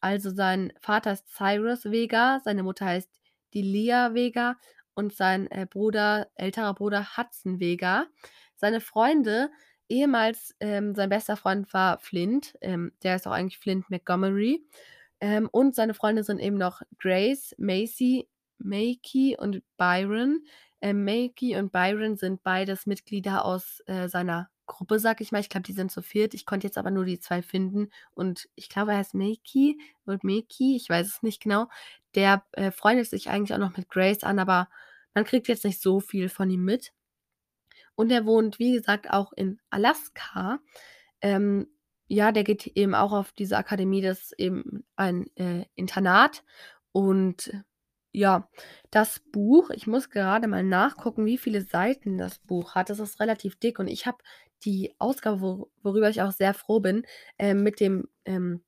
Also, 0.00 0.30
sein 0.30 0.72
Vater 0.80 1.12
ist 1.12 1.28
Cyrus 1.28 1.84
Vega, 1.86 2.40
seine 2.44 2.62
Mutter 2.62 2.86
heißt 2.86 3.10
Delia 3.54 4.14
Vega 4.14 4.56
und 4.94 5.12
sein, 5.14 5.50
äh, 5.50 5.66
Bruder 5.68 6.28
älterer 6.34 6.74
Bruder 6.74 7.16
Hudson 7.16 7.60
Vega. 7.60 8.06
Seine 8.56 8.80
Freunde 8.80 9.50
ehemals, 9.88 10.54
ähm, 10.60 10.94
sein 10.94 11.08
bester 11.08 11.36
Freund 11.36 11.72
war 11.72 11.98
Flint, 11.98 12.56
ähm, 12.60 12.92
der 13.02 13.16
ist 13.16 13.26
auch 13.26 13.32
eigentlich 13.32 13.58
Flint 13.58 13.90
Montgomery. 13.90 14.64
Ähm, 15.20 15.48
und 15.50 15.74
seine 15.74 15.94
Freunde 15.94 16.22
sind 16.24 16.38
eben 16.40 16.56
noch 16.56 16.82
Grace, 16.98 17.54
Macy, 17.58 18.28
Makey 18.58 19.36
und 19.38 19.62
Byron. 19.76 20.44
Ähm, 20.80 21.04
Makey 21.04 21.56
und 21.56 21.72
Byron 21.72 22.16
sind 22.16 22.42
beides 22.42 22.86
Mitglieder 22.86 23.44
aus, 23.44 23.82
äh, 23.86 24.08
seiner 24.08 24.48
Gruppe, 24.68 25.00
sage 25.00 25.24
ich 25.24 25.32
mal. 25.32 25.40
Ich 25.40 25.48
glaube, 25.48 25.64
die 25.64 25.72
sind 25.72 25.90
zu 25.90 26.02
4. 26.02 26.32
Ich 26.34 26.46
konnte 26.46 26.66
jetzt 26.66 26.78
aber 26.78 26.92
nur 26.92 27.04
die 27.04 27.18
2 27.18 27.42
finden 27.42 27.90
und 28.14 28.48
ich 28.54 28.68
glaube, 28.68 28.92
er 28.92 28.98
heißt 28.98 29.14
Makey 29.14 29.80
oder 30.06 30.18
Makey, 30.22 30.76
ich 30.76 30.88
weiß 30.88 31.06
es 31.08 31.22
nicht 31.22 31.42
genau. 31.42 31.66
Der, 32.14 32.44
äh, 32.52 32.70
freundet 32.70 33.08
sich 33.08 33.28
eigentlich 33.28 33.54
auch 33.54 33.58
noch 33.58 33.76
mit 33.76 33.88
Grace 33.88 34.22
an, 34.22 34.38
aber 34.38 34.68
man 35.14 35.24
kriegt 35.24 35.48
jetzt 35.48 35.64
nicht 35.64 35.82
so 35.82 36.00
viel 36.00 36.28
von 36.28 36.50
ihm 36.50 36.64
mit. 36.64 36.92
Und 37.96 38.12
er 38.12 38.26
wohnt, 38.26 38.60
wie 38.60 38.72
gesagt, 38.72 39.10
auch 39.10 39.32
in 39.32 39.58
Alaska. 39.70 40.60
Ähm, 41.20 41.66
ja, 42.06 42.32
der 42.32 42.44
geht 42.44 42.66
eben 42.68 42.94
auch 42.94 43.12
auf 43.12 43.32
diese 43.32 43.56
Akademie, 43.58 44.00
das 44.02 44.20
ist 44.22 44.38
eben 44.38 44.84
ein, 44.96 45.26
äh, 45.36 45.64
Internat. 45.74 46.44
Und 46.92 47.52
ja, 48.12 48.48
das 48.90 49.20
Buch 49.32 49.70
ich 49.70 49.86
muss 49.86 50.10
gerade 50.10 50.48
mal 50.48 50.64
nachgucken, 50.64 51.26
wie 51.26 51.38
viele 51.38 51.62
Seiten 51.62 52.18
das 52.18 52.38
Buch 52.38 52.74
hat. 52.74 52.90
Das 52.90 52.98
ist 53.00 53.20
relativ 53.20 53.56
dick 53.56 53.78
und 53.78 53.88
ich 53.88 54.06
habe 54.06 54.18
die 54.64 54.94
Ausgabe, 54.98 55.40
wo 55.40 55.70
worüber 55.82 56.10
ich 56.10 56.22
auch 56.22 56.32
sehr 56.32 56.54
froh 56.54 56.80
bin, 56.80 57.04
ähm, 57.38 57.62
mit 57.62 57.80
dem, 57.80 58.08
ähm, 58.24 58.62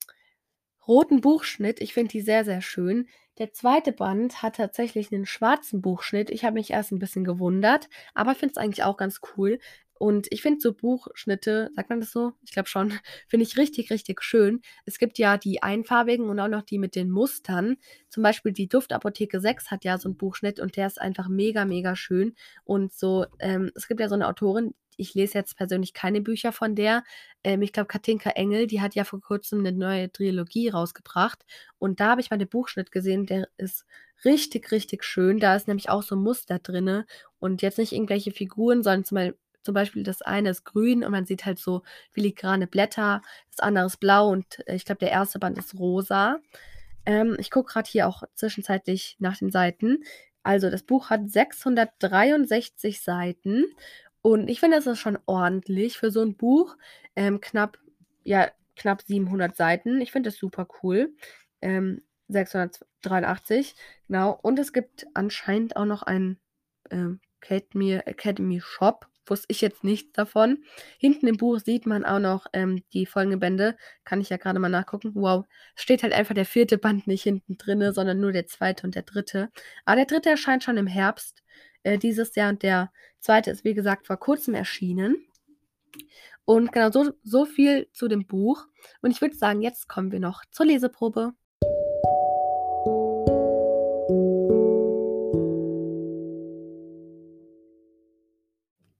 roten 0.89 1.21
Buchschnitt. 1.23 1.81
Ich 1.83 1.95
finde 1.95 2.11
die 2.13 2.21
sehr, 2.23 2.45
sehr 2.45 2.63
schön. 2.63 3.09
Der 3.39 3.53
zweite 3.55 3.93
Band 3.93 4.43
hat 4.43 4.57
tatsächlich 4.57 5.11
'nen 5.13 5.27
schwarzen 5.27 5.83
Buchschnitt. 5.83 6.31
Ich 6.31 6.45
habe 6.45 6.55
mich 6.55 6.71
erst 6.73 6.93
'n 6.93 6.99
bisschen 7.01 7.25
gewundert, 7.25 7.89
aber 8.15 8.35
finde 8.35 8.53
es 8.55 8.59
eigentlich 8.59 8.85
auch 8.85 8.97
ganz 8.99 9.21
cool. 9.37 9.59
Und 9.99 10.29
ich 10.33 10.43
finde 10.43 10.61
so 10.61 10.73
Buchschnitte, 10.75 11.71
sagt 11.77 11.91
man 11.91 12.01
das 12.01 12.13
so? 12.13 12.33
Ich 12.43 12.53
glaube 12.53 12.69
schon, 12.69 12.91
finde 13.29 13.45
ich 13.45 13.57
richtig, 13.59 13.91
richtig 13.91 14.23
schön. 14.23 14.63
Es 14.87 14.99
gibt 14.99 15.19
ja 15.19 15.39
die 15.39 15.63
einfarbigen 15.63 16.29
und 16.31 16.41
auch 16.41 16.49
noch 16.49 16.63
die 16.63 16.79
mit 16.79 16.97
den 16.97 17.11
Mustern. 17.11 17.77
Zum 18.11 18.23
Beispiel 18.25 18.53
die 18.53 18.69
Duftapotheke 18.69 19.41
6 19.41 19.71
hat 19.71 19.85
ja 19.85 19.99
so 19.99 20.09
'n 20.11 20.17
Buchschnitt 20.17 20.61
und 20.61 20.77
der 20.77 20.87
ist 20.89 21.01
einfach 21.01 21.29
mega, 21.29 21.65
mega 21.67 21.97
schön. 21.97 22.35
Und 22.65 22.93
so 22.95 23.27
ähm, 23.41 23.71
es 23.77 23.89
gibt 23.89 24.01
ja 24.01 24.09
so 24.09 24.17
'ne 24.17 24.29
Autorin, 24.29 24.75
ich 25.01 25.15
lese 25.15 25.39
jetzt 25.39 25.57
persönlich 25.57 25.95
keine 25.95 26.21
Bücher 26.21 26.53
von 26.53 26.75
der. 26.77 27.05
Ähm, 27.45 27.63
ich 27.63 27.73
glaube, 27.73 27.89
Katinka 27.89 28.31
Engel, 28.31 28.67
die 28.67 28.81
hat 28.81 28.95
ja 28.95 29.05
vor 29.05 29.21
Kurzem 29.21 29.63
'ne 29.63 29.73
neue 29.73 30.13
Trilogie 30.13 30.69
rausgebracht. 30.69 31.45
Und 31.79 32.01
da 32.01 32.11
habe 32.11 32.21
ich 32.21 32.31
mal 32.31 32.37
den 32.39 32.49
Buchschnitt 32.49 32.93
gesehen, 32.93 33.27
der 33.27 33.49
ist 33.59 33.85
richtig, 34.25 34.71
richtig 34.73 35.05
schön. 35.05 35.39
Da 35.41 35.57
ist 35.57 35.69
nämlich 35.69 35.89
auch 35.91 36.03
so 36.03 36.15
'n 36.17 36.23
Muster 36.23 36.59
drinne 36.59 37.07
und 37.39 37.63
jetzt 37.63 37.79
nicht 37.79 37.93
irgendwelche 37.93 38.33
Figuren, 38.33 38.83
sondern 38.83 39.05
zum 39.05 39.17
Bei 39.17 39.35
zum 39.63 39.75
Beispiel 39.75 40.03
das 40.05 40.23
eine 40.23 40.49
ist 40.51 40.65
grün 40.65 41.05
und 41.05 41.11
man 41.13 41.27
sieht 41.27 41.45
halt 41.45 41.59
so 41.59 41.83
filigrane 42.13 42.67
Blätter, 42.67 43.21
das 43.51 43.61
andere 43.61 43.85
ist 43.87 43.99
blau 44.01 44.31
und, 44.31 44.67
äh, 44.67 44.75
ich 44.75 44.87
glaube, 44.87 45.01
der 45.01 45.11
erste 45.11 45.39
Band 45.39 45.59
ist 45.59 45.79
rosa. 45.79 46.39
Ähm, 47.07 47.37
ich 47.39 47.51
gucke 47.51 47.73
grad 47.73 47.87
hier 47.87 48.09
auch 48.09 48.23
zwischenzeitlich 48.35 49.17
nach 49.21 49.37
den 49.39 49.51
Seiten. 49.51 50.05
Also, 50.43 50.71
das 50.71 50.83
Buch 50.85 51.11
hat 51.11 51.31
663 51.31 53.03
Seiten 53.03 53.65
und 54.23 54.49
ich 54.49 54.61
finde, 54.61 54.77
das 54.77 54.87
ist 54.87 54.99
schon 55.01 55.19
ordentlich 55.27 55.99
für 55.99 56.11
so 56.11 56.21
'n 56.23 56.37
Buch. 56.37 56.77
Ähm, 57.17 57.41
knapp 57.41 57.79
ja, 58.25 58.51
knapp 58.77 59.03
700 59.03 59.57
Seiten. 59.57 60.01
Ich 60.01 60.13
finde 60.13 60.31
das 60.31 60.39
super 60.39 60.69
cool. 60.83 61.15
Ähm, 61.63 62.03
683, 62.29 63.75
genau. 64.09 64.39
Und 64.43 64.59
es 64.59 64.73
gibt 64.73 65.07
anscheinend 65.15 65.77
auch 65.77 65.85
noch 65.87 66.03
einen, 66.03 66.39
ähm, 66.91 67.21
Academy 67.43 68.61
Shop. 68.63 69.07
Wusste 69.27 69.47
ich 69.51 69.61
jetzt 69.61 69.85
nichts 69.85 70.13
davon. 70.13 70.65
Hinten 70.99 71.27
im 71.29 71.37
Buch 71.37 71.59
sieht 71.61 71.87
man 71.87 72.05
auch 72.05 72.19
noch, 72.19 72.47
ähm, 72.53 72.83
die 72.93 73.07
folgenden 73.07 73.41
Bände. 73.41 73.77
Kann 74.05 74.21
ich 74.21 74.29
ja 74.31 74.37
grade 74.39 74.59
mal 74.59 74.69
nachgucken. 74.69 75.13
Wow, 75.15 75.47
steht 75.77 76.03
halt 76.03 76.13
einfach 76.13 76.35
der 76.35 76.45
4. 76.47 76.79
Band 76.79 77.07
nicht 77.07 77.23
hinten 77.23 77.57
drinne, 77.59 77.93
sondern 77.93 78.21
nur 78.21 78.33
der 78.33 78.47
2. 78.47 78.85
und 78.85 78.95
der 78.97 79.03
3. 79.03 79.51
Aber 79.85 79.97
der 79.97 80.07
3. 80.07 80.31
erscheint 80.31 80.65
schon 80.65 80.77
im 80.79 80.87
Herbst, 80.89 81.43
äh, 81.85 81.97
dieses 81.99 82.35
Jahr 82.35 82.51
und 82.51 82.63
der 82.63 82.93
2. 83.21 83.51
ist, 83.51 83.65
wie 83.65 83.75
gesagt, 83.75 84.07
vor 84.07 84.17
Kurzem 84.19 84.55
erschienen. 84.55 85.17
Und 86.45 86.73
genau, 86.73 86.91
so 86.91 87.13
so 87.25 87.47
viel 87.47 87.89
zu 87.93 88.09
dem 88.09 88.27
Buch. 88.27 88.67
Und 89.03 89.11
ich 89.13 89.21
würde 89.21 89.37
sagen, 89.37 89.63
jetzt 89.63 89.89
kommen 89.89 90.13
wir 90.13 90.21
noch 90.21 90.45
zur 90.51 90.67
Leseprobe. 90.67 91.33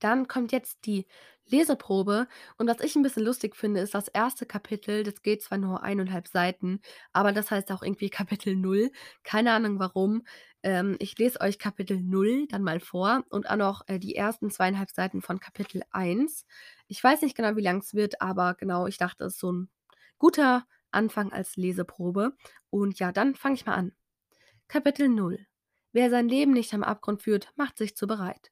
Dann 0.01 0.27
kommt 0.27 0.51
jetzt 0.51 0.85
die 0.85 1.05
Leseprobe 1.47 2.27
und 2.57 2.67
was 2.67 2.79
ich 2.81 2.95
'n 2.95 3.03
bisschen 3.03 3.23
lustig 3.23 3.55
finde, 3.55 3.81
ist 3.81 3.93
das 3.93 4.09
1. 4.09 4.45
Kapitel. 4.45 5.03
Das 5.03 5.21
geht 5.21 5.43
zwar 5.43 5.57
nur 5.59 5.83
1 5.83 5.99
1/2 5.99 6.27
Seiten, 6.27 6.81
aber 7.13 7.31
das 7.33 7.51
heißt 7.51 7.71
auch 7.71 7.83
irgendwie 7.83 8.09
Kapitel 8.49 8.55
0. 8.55 8.89
Keine 9.23 9.51
Ahnung 9.53 9.77
warum. 9.79 10.23
Ähm, 10.63 10.95
ich 10.99 11.17
lese 11.17 11.41
euch 11.41 11.57
Kapitel 11.57 11.99
0 12.01 12.47
dann 12.47 12.61
mal 12.63 12.79
vor 12.79 13.23
und 13.29 13.49
auch 13.49 13.55
noch, 13.55 13.87
äh, 13.87 13.97
die 13.99 14.15
ersten 14.15 14.51
2 14.51 14.67
1/2 14.77 14.91
Seiten 14.91 15.21
von 15.21 15.39
Kapitel 15.39 15.81
1. 15.91 16.45
Ich 16.87 17.03
weiß 17.03 17.21
nicht 17.23 17.35
genau, 17.35 17.55
wie 17.55 17.61
lang 17.61 17.79
es 17.79 17.93
wird, 17.95 18.21
aber 18.21 18.53
genau, 18.55 18.85
ich 18.87 18.97
dachte, 18.97 19.25
es 19.25 19.33
ist 19.33 19.39
so 19.39 19.51
'n 19.51 19.69
guter 20.19 20.65
Anfang 20.91 21.31
als 21.33 21.55
Leseprobe. 21.57 22.33
Und 22.69 22.99
ja, 22.99 23.11
dann 23.11 23.35
fange 23.35 23.55
ich 23.55 23.65
mal 23.65 23.73
an. 23.75 23.93
Kapitel 24.69 25.09
0: 25.09 25.45
Wer 25.93 26.09
sein 26.11 26.29
Leben 26.29 26.53
nicht 26.53 26.73
am 26.73 26.83
Abgrund 26.83 27.23
führt, 27.23 27.49
macht 27.57 27.77
sich 27.77 27.95
zu 27.97 28.07
bereit. 28.07 28.51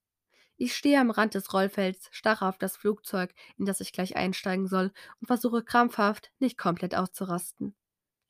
Ich 0.58 0.76
stehe 0.76 1.00
am 1.02 1.12
Rand 1.12 1.36
des 1.36 1.54
Rollfelds, 1.54 2.10
starre 2.12 2.48
auf 2.48 2.58
das 2.60 2.78
Flugzeug, 2.78 3.34
in 3.58 3.66
das 3.66 3.82
ich 3.82 3.94
gleich 3.94 4.16
einsteigen 4.18 4.68
soll, 4.68 4.92
und 5.22 5.28
versuche 5.28 5.64
krampfhaft, 5.64 6.32
nicht 6.40 6.58
komplett 6.58 6.96
auszurasten. 6.96 7.76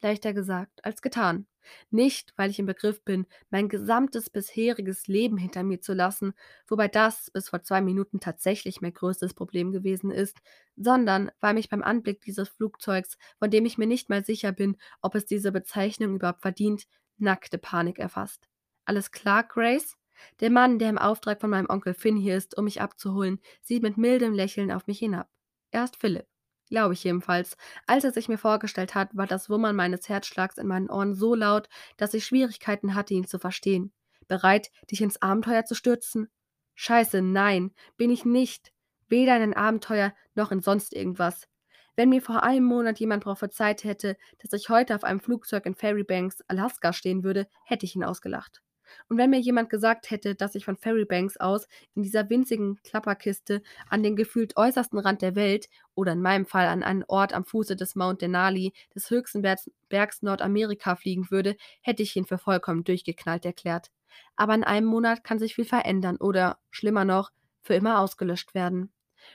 Leichter 0.01 0.33
gesagt 0.33 0.83
als 0.85 1.01
getan. 1.01 1.47
Nicht, 1.91 2.33
weil 2.37 2.49
ich 2.49 2.59
im 2.59 2.65
Begriff 2.65 3.03
bin, 3.03 3.25
mein 3.49 3.69
gesamtes 3.69 4.29
bisheriges 4.29 5.07
Leben 5.07 5.37
hinter 5.37 5.63
mir 5.63 5.81
zu 5.81 5.93
lassen, 5.93 6.33
wobei 6.67 6.87
das 6.87 7.29
bis 7.31 7.49
vor 7.49 7.61
2 7.63 7.81
Minuten 7.81 8.19
tatsächlich 8.19 8.81
mein 8.81 8.93
größtes 8.93 9.33
Problem 9.33 9.71
gewesen 9.71 10.11
ist, 10.11 10.37
sondern 10.75 11.31
weil 11.41 11.53
mich 11.53 11.69
beim 11.69 11.83
Anblick 11.83 12.21
dieses 12.21 12.49
Flugzeugs, 12.49 13.17
von 13.39 13.51
dem 13.51 13.65
ich 13.65 13.77
mir 13.77 13.87
nicht 13.87 14.09
mal 14.09 14.23
sicher 14.23 14.51
bin, 14.51 14.77
ob 15.01 15.15
es 15.15 15.25
diese 15.25 15.51
Bezeichnung 15.51 16.15
überhaupt 16.15 16.41
verdient, 16.41 16.85
nackte 17.17 17.57
Panik 17.57 17.99
erfasst. 17.99 18.47
Alles 18.85 19.11
klar, 19.11 19.43
Grace? 19.43 19.95
Der 20.41 20.49
Mann, 20.49 20.79
der 20.79 20.89
im 20.89 20.97
Auftrag 20.97 21.39
von 21.39 21.49
meinem 21.49 21.69
Onkel 21.69 21.93
Finn 21.93 22.17
hier 22.17 22.35
ist, 22.35 22.57
um 22.57 22.65
mich 22.65 22.81
abzuholen, 22.81 23.39
sieht 23.61 23.83
mit 23.83 23.97
mildem 23.97 24.33
Lächeln 24.33 24.71
auf 24.71 24.87
mich 24.87 24.99
hinab. 24.99 25.29
Er 25.71 25.83
ist 25.85 25.95
Philipp. 25.97 26.27
Glaube 26.69 26.93
ich 26.93 27.03
jedenfalls. 27.03 27.57
Als 27.87 28.03
er 28.03 28.11
sich 28.11 28.29
mir 28.29 28.37
vorgestellt 28.37 28.93
hat, 28.95 29.15
war 29.15 29.25
das 29.27 29.49
Wummern 29.49 29.75
meines 29.75 30.07
Herzschlags 30.07 30.57
in 30.57 30.67
meinen 30.67 30.89
Ohren 30.89 31.15
so 31.15 31.33
laut, 31.33 31.67
dass 31.97 32.13
ich 32.13 32.25
Schwierigkeiten 32.25 32.93
hatte, 32.95 33.13
ihn 33.13 33.25
zu 33.27 33.39
verstehen. 33.39 33.91
Bereit, 34.27 34.71
dich 34.91 35.01
ins 35.01 35.21
Abenteuer 35.21 35.65
zu 35.65 35.73
stürzen? 35.73 36.29
Scheiße, 36.75 37.21
nein, 37.21 37.73
bin 37.97 38.11
ich 38.11 38.23
nicht. 38.23 38.71
Weder 39.07 39.35
in 39.35 39.41
ein 39.41 39.53
Abenteuer 39.55 40.13
noch 40.35 40.51
in 40.51 40.61
sonst 40.61 40.93
irgendwas. 40.93 41.47
Wenn 41.95 42.09
mir 42.09 42.21
vor 42.21 42.43
einem 42.43 42.65
Monat 42.65 42.99
jemand 42.99 43.23
prophezeit 43.23 43.83
hätte, 43.83 44.15
dass 44.37 44.53
ich 44.53 44.69
heute 44.69 44.95
auf 44.95 45.03
einem 45.03 45.19
Flugzeug 45.19 45.65
in 45.65 45.75
Fairbanks, 45.75 46.41
Alaska 46.47 46.93
stehen 46.93 47.23
würde, 47.23 47.47
hätte 47.65 47.85
ich 47.85 47.95
ihn 47.95 48.03
ausgelacht. 48.03 48.61
Und 49.07 49.17
wenn 49.17 49.29
mir 49.29 49.39
jemand 49.39 49.69
gesagt 49.69 50.11
hätte, 50.11 50.35
dass 50.35 50.55
ich 50.55 50.65
von 50.65 50.77
Fairbanks 50.77 51.37
aus 51.37 51.67
in 51.95 52.03
dieser 52.03 52.29
winzigen 52.29 52.79
Klapperkiste 52.83 53.61
an 53.89 54.03
den 54.03 54.15
gefühlt 54.15 54.57
äußersten 54.57 54.99
Rand 54.99 55.21
der 55.21 55.35
Welt 55.35 55.69
oder 55.95 56.13
in 56.13 56.21
meinem 56.21 56.45
Fall 56.45 56.67
an 56.67 56.83
einen 56.83 57.03
Ort 57.07 57.33
am 57.33 57.45
Fuße 57.45 57.75
des 57.75 57.95
Mount 57.95 58.21
Denali, 58.21 58.73
des 58.95 59.09
höchsten 59.09 59.41
Bergs 59.41 59.69
Bergs 59.89 60.21
Nordamerika 60.21 60.95
fliegen 60.95 61.29
würde, 61.31 61.55
hätte 61.81 62.03
ich 62.03 62.15
ihn 62.15 62.25
für 62.25 62.37
vollkommen 62.37 62.83
durchgeknallt 62.83 63.45
erklärt. 63.45 63.91
Aber 64.35 64.55
in 64.55 64.63
einem 64.63 64.87
Monat 64.87 65.23
kann 65.23 65.39
sich 65.39 65.55
viel 65.55 65.65
verändern 65.65 66.17
oder, 66.17 66.59
schlimmer 66.71 67.05
noch, 67.05 67.31
für 67.61 67.75
immer 67.75 67.99
ausgelöscht 67.99 68.53
werden. 68.53 68.91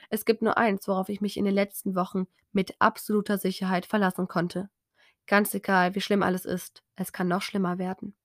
Es 0.09 0.25
gibt 0.25 0.41
nur 0.41 0.57
eins, 0.57 0.87
worauf 0.87 1.09
ich 1.09 1.21
mich 1.21 1.37
in 1.37 1.45
den 1.45 1.53
letzten 1.53 1.95
Wochen 1.95 2.27
mit 2.51 2.75
absoluter 2.79 3.37
Sicherheit 3.37 3.85
verlassen 3.85 4.27
konnte. 4.27 4.69
Ganz 5.27 5.53
egal, 5.53 5.95
wie 5.95 6.01
schlimm 6.01 6.23
alles 6.23 6.45
ist, 6.45 6.83
es 6.95 7.11
kann 7.11 7.27
noch 7.27 7.41
schlimmer 7.41 7.77
werden. 7.77 8.15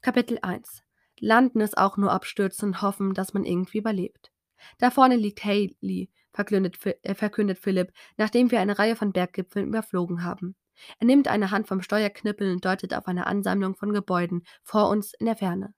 Kapitel 0.00 0.38
1: 0.42 0.82
Landen 1.18 1.60
ist 1.60 1.78
auch 1.78 1.96
nur 1.96 2.12
abstürzen 2.12 2.70
und 2.70 2.82
hoffen, 2.82 3.14
dass 3.14 3.34
man 3.34 3.44
irgendwie 3.44 3.78
überlebt. 3.78 4.32
Da 4.78 4.90
vorne 4.90 5.16
liegt 5.16 5.44
Hayley, 5.44 6.10
verkündet, 6.32 6.78
äh, 6.84 7.14
verkündet 7.14 7.58
Philipp, 7.58 7.92
nachdem 8.16 8.50
wir 8.50 8.60
eine 8.60 8.78
Reihe 8.78 8.96
von 8.96 9.12
Berggipfeln 9.12 9.68
überflogen 9.68 10.24
haben. 10.24 10.56
Er 10.98 11.06
nimmt 11.06 11.28
eine 11.28 11.50
Hand 11.50 11.68
vom 11.68 11.82
Steuerknüppel 11.82 12.50
und 12.52 12.64
deutet 12.64 12.94
auf 12.94 13.06
eine 13.06 13.26
Ansammlung 13.26 13.76
von 13.76 13.92
Gebäuden 13.92 14.44
vor 14.62 14.88
uns 14.88 15.14
in 15.14 15.26
der 15.26 15.36
Ferne. 15.36 15.74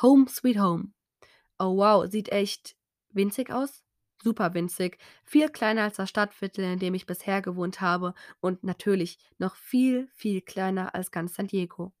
Home 0.00 0.28
sweet 0.28 0.58
home. 0.58 0.92
Oh 1.58 1.76
wow, 1.76 2.06
sieht 2.10 2.30
echt 2.30 2.76
winzig 3.10 3.50
aus? 3.50 3.82
Super 4.22 4.54
winzig, 4.54 4.98
viel 5.24 5.48
kleiner 5.48 5.82
als 5.82 5.96
das 5.96 6.08
Stadtviertel, 6.08 6.64
in 6.64 6.78
dem 6.80 6.94
ich 6.94 7.06
bisher 7.06 7.40
gewohnt 7.40 7.80
habe 7.80 8.14
und 8.40 8.64
natürlich 8.64 9.18
noch 9.38 9.54
viel, 9.54 10.08
viel 10.12 10.40
kleiner 10.40 10.94
als 10.94 11.12
ganz 11.12 11.34
San 11.34 11.46
Diego. 11.46 11.92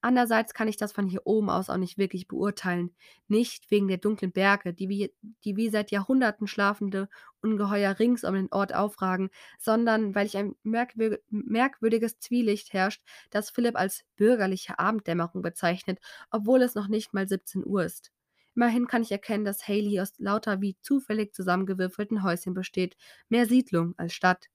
Andererseits 0.00 0.54
kann 0.54 0.68
ich 0.68 0.76
das 0.76 0.92
von 0.92 1.06
hier 1.06 1.26
oben 1.26 1.50
aus 1.50 1.70
auch 1.70 1.76
nicht 1.76 1.98
wirklich 1.98 2.28
beurteilen. 2.28 2.94
Nicht 3.28 3.70
wegen 3.70 3.88
der 3.88 3.98
dunklen 3.98 4.32
Berge, 4.32 4.72
die 4.74 4.88
wie, 4.88 5.12
die 5.44 5.56
wie 5.56 5.68
seit 5.68 5.90
Jahrhunderten 5.90 6.46
schlafende 6.46 7.08
Ungeheuer 7.42 7.98
rings 7.98 8.24
um 8.24 8.34
den 8.34 8.52
Ort 8.52 8.74
aufragen, 8.74 9.30
sondern 9.58 10.14
weil 10.14 10.26
ich 10.26 10.36
ein 10.36 10.54
merkwür 10.62 11.18
merkwürdiges 11.30 12.18
Zwielicht 12.18 12.72
herrscht, 12.72 13.02
das 13.30 13.50
Philipp 13.50 13.76
als 13.76 14.04
bürgerliche 14.16 14.78
Abenddämmerung 14.78 15.42
bezeichnet, 15.42 15.98
obwohl 16.30 16.62
es 16.62 16.74
noch 16.74 16.88
nicht 16.88 17.14
mal 17.14 17.26
17 17.28 17.64
Uhr 17.66 17.84
ist. 17.84 18.12
Immerhin 18.54 18.86
kann 18.86 19.02
ich 19.02 19.12
erkennen, 19.12 19.44
dass 19.44 19.68
Haley 19.68 20.00
aus 20.00 20.14
lauter 20.18 20.60
wie 20.62 20.76
zufällig 20.80 21.34
zusammengewürfelten 21.34 22.22
Häuschen 22.22 22.54
besteht, 22.54 22.96
mehr 23.28 23.46
Siedlung 23.46 23.94
als 23.98 24.14
Stadt. 24.14 24.46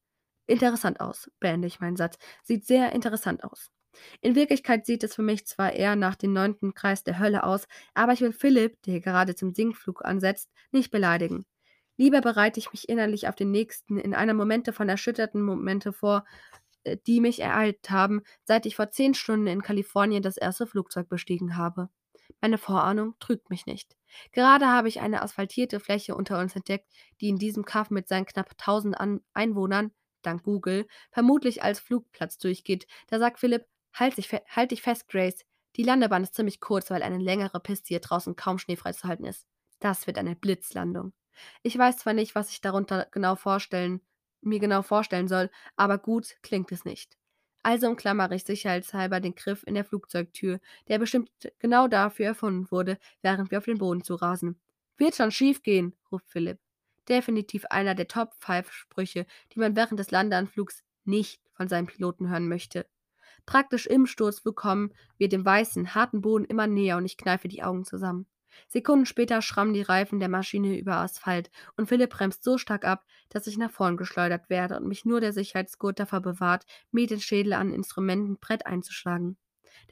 Interessant 0.47 0.99
aus, 0.99 1.31
beende 1.39 1.67
ich 1.67 1.79
meinen 1.79 1.97
Satz. 1.97 2.17
Sieht 2.43 2.65
sehr 2.65 2.93
interessant 2.93 3.43
aus. 3.43 3.71
In 4.21 4.35
Wirklichkeit 4.35 4.85
sieht 4.85 5.03
es 5.03 5.15
für 5.15 5.21
mich 5.21 5.45
zwar 5.45 5.73
eher 5.73 5.95
nach 5.95 6.15
dem 6.15 6.33
neunten 6.33 6.73
Kreis 6.73 7.03
der 7.03 7.19
Hölle 7.19 7.43
aus, 7.43 7.67
aber 7.93 8.13
ich 8.13 8.21
will 8.21 8.33
Philipp, 8.33 8.81
der 8.83 8.99
gerade 8.99 9.35
zum 9.35 9.53
Sinkflug 9.53 10.05
ansetzt, 10.05 10.51
nicht 10.71 10.91
beleidigen. 10.91 11.45
Lieber 11.97 12.21
bereite 12.21 12.59
ich 12.59 12.71
mich 12.71 12.89
innerlich 12.89 13.27
auf 13.27 13.35
den 13.35 13.51
nächsten, 13.51 13.97
in 13.99 14.15
einer 14.15 14.33
Momente 14.33 14.73
von 14.73 14.89
erschütterten 14.89 15.41
Momente 15.41 15.93
vor, 15.93 16.25
äh, 16.83 16.97
die 17.07 17.21
mich 17.21 17.39
ereilt 17.39 17.89
haben, 17.89 18.21
seit 18.43 18.65
ich 18.65 18.75
vor 18.75 18.89
zehn 18.91 19.13
Stunden 19.13 19.47
in 19.47 19.61
Kalifornien 19.61 20.23
das 20.23 20.37
erste 20.37 20.67
Flugzeug 20.67 21.09
bestiegen 21.09 21.57
habe. 21.57 21.89
Meine 22.41 22.57
Vorahnung 22.57 23.15
trügt 23.19 23.49
mich 23.49 23.65
nicht. 23.65 23.95
Gerade 24.31 24.67
habe 24.67 24.87
ich 24.87 24.99
eine 25.01 25.21
asphaltierte 25.21 25.79
Fläche 25.79 26.15
unter 26.15 26.39
uns 26.39 26.55
entdeckt, 26.55 26.87
die 27.19 27.29
in 27.29 27.37
diesem 27.37 27.65
Kaff 27.65 27.89
mit 27.91 28.07
seinen 28.07 28.25
knapp 28.25 28.51
1000 28.51 28.99
An 28.99 29.21
Einwohnern, 29.33 29.91
dank 30.21 30.43
Google, 30.43 30.87
vermutlich 31.11 31.63
als 31.63 31.79
Flugplatz 31.79 32.37
durchgeht. 32.37 32.87
Da 33.07 33.19
sagt 33.19 33.39
Philipp, 33.39 33.65
halt, 33.93 34.17
dich 34.17 34.31
halt 34.31 34.71
dich 34.71 34.81
fest, 34.81 35.07
Grace. 35.07 35.45
Die 35.75 35.83
Landebahn 35.83 36.23
ist 36.23 36.35
ziemlich 36.35 36.59
kurz, 36.59 36.89
weil 36.91 37.03
eine 37.03 37.17
längere 37.17 37.59
Piste 37.59 37.89
hier 37.89 37.99
draußen 38.01 38.35
kaum 38.35 38.59
schneefrei 38.59 38.91
zu 38.93 39.07
halten 39.07 39.25
ist. 39.25 39.47
Das 39.79 40.05
wird 40.07 40.17
eine 40.17 40.35
Blitzlandung. 40.35 41.13
Ich 41.63 41.77
weiß 41.77 41.97
zwar 41.97 42.13
nicht, 42.13 42.35
was 42.35 42.51
ich 42.51 42.61
darunter 42.61 43.07
genau 43.11 43.35
vorstellen, 43.35 44.01
mir 44.41 44.59
genau 44.59 44.81
vorstellen 44.81 45.27
soll, 45.27 45.49
aber 45.75 45.97
gut 45.97 46.35
klingt 46.41 46.71
es 46.71 46.85
nicht. 46.85 47.17
Also 47.63 47.87
umklammere 47.87 48.35
ich 48.35 48.43
sicherheitshalber 48.43 49.19
den 49.19 49.35
Griff 49.35 49.63
in 49.65 49.75
der 49.75 49.85
Flugzeugtür, 49.85 50.59
der 50.87 50.97
bestimmt 50.97 51.29
genau 51.59 51.87
dafür 51.87 52.27
erfunden 52.27 52.69
wurde, 52.71 52.97
während 53.21 53.51
wir 53.51 53.59
auf 53.59 53.65
den 53.65 53.77
Boden 53.77 54.03
zu 54.03 54.15
rasen. 54.15 54.59
Wird 54.97 55.15
schon 55.15 55.31
schief 55.31 55.61
gehen, 55.61 55.95
ruft 56.11 56.29
Philipp. 56.29 56.59
Definitiv 57.07 57.65
einer 57.69 57.95
der 57.95 58.07
Top-5-Sprüche, 58.07 59.25
die 59.53 59.59
man 59.59 59.75
während 59.75 59.99
des 59.99 60.11
Landeanflugs 60.11 60.83
nicht 61.03 61.41
von 61.53 61.67
seinem 61.67 61.87
Piloten 61.87 62.29
hören 62.29 62.47
möchte. 62.47 62.87
Praktisch 63.45 63.85
im 63.87 64.05
Sturzflug 64.05 64.55
kommen 64.55 64.93
wir 65.17 65.29
dem 65.29 65.45
weißen, 65.45 65.95
harten 65.95 66.21
Boden 66.21 66.45
immer 66.45 66.67
näher 66.67 66.97
und 66.97 67.05
ich 67.05 67.17
kneife 67.17 67.47
die 67.47 67.63
Augen 67.63 67.85
zusammen. 67.85 68.27
Sekunden 68.67 69.05
später 69.05 69.41
schrammen 69.41 69.73
die 69.73 69.81
Reifen 69.81 70.19
der 70.19 70.29
Maschine 70.29 70.77
über 70.77 70.97
Asphalt 70.97 71.49
und 71.77 71.87
Philipp 71.87 72.11
bremst 72.11 72.43
so 72.43 72.57
stark 72.57 72.85
ab, 72.85 73.05
dass 73.29 73.47
ich 73.47 73.57
nach 73.57 73.71
vorn 73.71 73.97
geschleudert 73.97 74.49
werde 74.49 74.77
und 74.77 74.87
mich 74.87 75.05
nur 75.05 75.21
der 75.21 75.33
Sicherheitsgurt 75.33 75.99
davor 75.99 76.21
bewahrt, 76.21 76.65
mir 76.91 77.07
den 77.07 77.21
Schädel 77.21 77.53
an 77.53 77.73
Instrumentenbrett 77.73 78.65
einzuschlagen. 78.65 79.37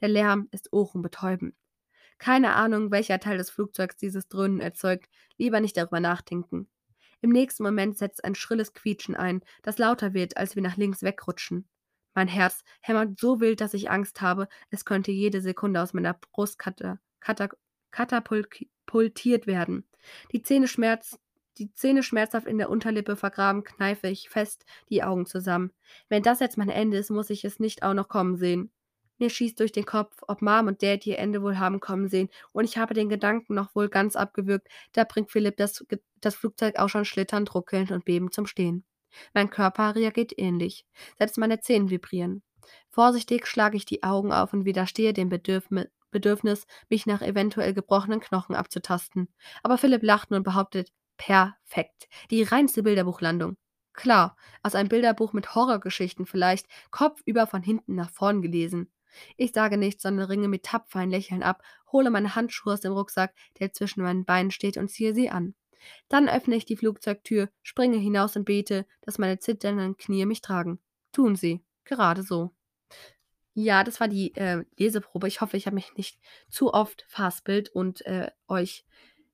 Der 0.00 0.08
Lärm 0.08 0.48
ist 0.50 0.72
ohrenbetäubend. 0.72 1.54
Keine 2.18 2.54
Ahnung, 2.54 2.90
welcher 2.90 3.18
Teil 3.18 3.38
des 3.38 3.50
Flugzeugs 3.50 3.96
dieses 3.96 4.28
Dröhnen 4.28 4.60
erzeugt, 4.60 5.08
lieber 5.38 5.60
nicht 5.60 5.76
darüber 5.76 6.00
nachdenken. 6.00 6.68
Im 7.22 7.30
nächsten 7.30 7.62
Moment 7.62 7.96
setzt 7.96 8.24
ein 8.24 8.34
schrilles 8.34 8.72
Quietschen 8.74 9.14
ein, 9.14 9.42
das 9.62 9.78
lauter 9.78 10.14
wird, 10.14 10.36
als 10.36 10.54
wir 10.54 10.62
nach 10.62 10.76
links 10.76 11.02
wegrutschen. 11.02 11.68
Mein 12.14 12.28
Herz 12.28 12.64
hämmert 12.80 13.18
so 13.18 13.40
wild, 13.40 13.60
dass 13.60 13.74
ich 13.74 13.90
Angst 13.90 14.20
habe, 14.20 14.48
es 14.70 14.84
könnte 14.84 15.12
jede 15.12 15.40
Sekunde 15.40 15.82
aus 15.82 15.92
meiner 15.92 16.14
Brust 16.14 16.58
kata 16.58 16.98
kata 17.20 17.48
katapultiert 17.90 19.46
werden. 19.46 19.86
Die 20.32 20.42
Zähne, 20.42 20.68
schmerz 20.68 21.18
die 21.58 21.72
Zähne 21.74 22.02
schmerzhaft 22.02 22.46
in 22.46 22.58
der 22.58 22.70
Unterlippe 22.70 23.16
vergraben, 23.16 23.64
kneife 23.64 24.08
ich 24.08 24.30
fest 24.30 24.64
die 24.88 25.02
Augen 25.02 25.26
zusammen. 25.26 25.72
Wenn 26.08 26.22
das 26.22 26.40
jetzt 26.40 26.56
mein 26.56 26.70
Ende 26.70 26.96
ist, 26.96 27.10
muss 27.10 27.30
ich 27.30 27.44
es 27.44 27.60
nicht 27.60 27.82
auch 27.82 27.94
noch 27.94 28.08
kommen 28.08 28.36
sehen. 28.36 28.72
Mir 29.18 29.28
schießt 29.28 29.60
durch 29.60 29.72
den 29.72 29.84
Kopf, 29.84 30.22
ob 30.28 30.40
Mom 30.40 30.68
und 30.68 30.82
Dad 30.82 31.06
ihr 31.06 31.18
Ende 31.18 31.42
wohl 31.42 31.58
haben 31.58 31.80
kommen 31.80 32.08
sehen, 32.08 32.30
und 32.52 32.64
ich 32.64 32.78
habe 32.78 32.94
den 32.94 33.10
Gedanken 33.10 33.54
noch 33.54 33.74
wohl 33.74 33.90
ganz 33.90 34.16
abgewürgt, 34.16 34.68
da 34.92 35.04
bringt 35.04 35.30
Philipp 35.30 35.58
das, 35.58 35.84
das 36.22 36.34
Flugzeug 36.34 36.78
auch 36.78 36.88
schon 36.88 37.04
schlitternd, 37.04 37.54
ruckelnd 37.54 37.90
und 37.90 38.06
bebend 38.06 38.32
zum 38.32 38.46
Stehen. 38.46 38.84
Mein 39.34 39.50
Körper 39.50 39.94
reagiert 39.94 40.32
ähnlich, 40.38 40.86
selbst 41.18 41.38
meine 41.38 41.60
Zähne 41.60 41.90
vibrieren. 41.90 42.42
Vorsichtig 42.90 43.46
schlage 43.46 43.76
ich 43.76 43.84
die 43.84 44.02
Augen 44.02 44.32
auf 44.32 44.52
und 44.52 44.64
widerstehe 44.64 45.12
dem 45.12 45.28
Bedürfnis, 45.28 46.66
mich 46.88 47.06
nach 47.06 47.22
eventuell 47.22 47.74
gebrochenen 47.74 48.20
Knochen 48.20 48.54
abzutasten. 48.54 49.28
Aber 49.62 49.78
Philipp 49.78 50.02
lacht 50.02 50.30
nur 50.30 50.38
und 50.38 50.44
behauptet, 50.44 50.92
perfekt. 51.16 52.08
Die 52.30 52.42
reinste 52.42 52.82
Bilderbuchlandung. 52.82 53.56
Klar, 53.92 54.36
aus 54.62 54.74
einem 54.74 54.88
Bilderbuch 54.88 55.32
mit 55.32 55.54
Horrorgeschichten 55.54 56.26
vielleicht, 56.26 56.66
kopfüber 56.90 57.46
von 57.46 57.62
hinten 57.62 57.94
nach 57.94 58.10
vorn 58.10 58.40
gelesen. 58.40 58.90
Ich 59.36 59.52
sage 59.52 59.76
nichts, 59.76 60.02
sondern 60.02 60.26
ringe 60.26 60.48
mit 60.48 60.62
tapferen 60.64 61.10
Lächeln 61.10 61.42
ab, 61.42 61.62
hole 61.90 62.10
meine 62.10 62.36
Handschuhe 62.36 62.74
aus 62.74 62.80
dem 62.80 62.92
Rucksack, 62.92 63.34
der 63.58 63.72
zwischen 63.72 64.02
meinen 64.02 64.24
Beinen 64.24 64.52
steht, 64.52 64.76
und 64.76 64.88
ziehe 64.88 65.14
sie 65.14 65.30
an. 65.30 65.54
Dann 66.08 66.28
öffne 66.28 66.56
ich 66.56 66.64
die 66.64 66.76
Flugzeugtür, 66.76 67.48
springe 67.62 67.98
hinaus 67.98 68.36
und 68.36 68.44
bete, 68.44 68.86
dass 69.02 69.18
meine 69.18 69.38
zitternden 69.38 69.96
Knie 69.96 70.26
mich 70.26 70.40
tragen. 70.40 70.80
Tun 71.12 71.36
sie. 71.36 71.60
Gerade 71.84 72.22
so. 72.22 72.52
Ja, 73.54 73.84
das 73.84 74.00
war 74.00 74.08
die 74.08 74.34
äh, 74.36 74.64
Leseprobe. 74.76 75.28
Ich 75.28 75.40
hoffe, 75.40 75.56
ich 75.56 75.66
habe 75.66 75.74
mich 75.74 75.94
nicht 75.96 76.18
zu 76.48 76.72
oft 76.72 77.04
verhaspelt 77.08 77.68
und 77.68 78.04
äh, 78.06 78.30
euch 78.48 78.86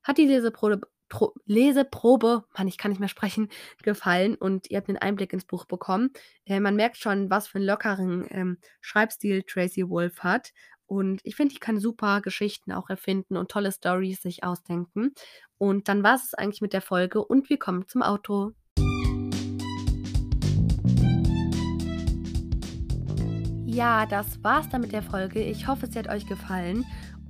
hat 0.03 0.19
die 0.19 0.27
Leseprobe, 0.27 0.81
Pro 1.09 1.35
Leseprobe, 1.45 2.45
Mann, 2.57 2.67
ich 2.67 2.79
kann 2.79 2.91
nicht 2.91 2.99
mehr 2.99 3.09
sprechen, 3.09 3.49
gefallen 3.83 4.35
und 4.35 4.71
ihr 4.71 4.79
habt 4.79 4.89
einen 4.89 4.99
Einblick 4.99 5.33
ins 5.33 5.45
Buch 5.45 5.65
bekommen. 5.65 6.11
Äh, 6.45 6.59
man 6.59 6.75
merkt 6.75 6.97
schon, 6.97 7.31
was 7.31 7.47
für 7.47 7.59
einen 7.59 7.67
lockeren 7.67 8.27
ähm, 8.31 8.59
Schreibstil 8.81 9.45
Tracy 9.45 9.89
Wolf 9.89 10.21
hat. 10.21 10.53
Und 10.87 11.21
ich 11.25 11.37
finde, 11.37 11.55
die 11.55 11.61
kann 11.61 11.81
super 11.81 12.21
Geschichten 12.21 12.73
auch 12.73 12.89
erfinden 12.89 13.37
und 13.37 13.51
tolle 13.51 13.73
Stories 13.73 14.23
sich 14.23 14.45
ausdenken. 14.45 15.13
Und 15.59 15.89
dann 15.89 16.03
war 16.03 16.15
es 16.15 16.35
eigentlich 16.35 16.61
mit 16.61 16.73
der 16.73 16.83
Folge 16.83 17.25
und 17.25 17.51
wir 17.51 17.59
kommen 17.59 17.89
zum 17.89 18.03
Outro. 18.03 18.53
Ja, 23.65 24.07
das 24.07 24.43
war's 24.43 24.69
dann 24.71 24.81
mit 24.81 24.93
der 24.93 25.03
Folge. 25.03 25.43
Ich 25.43 25.67
hoffe, 25.67 25.87
sie 25.87 25.99
hat 25.99 26.09
euch 26.09 26.27
gefallen. 26.27 26.87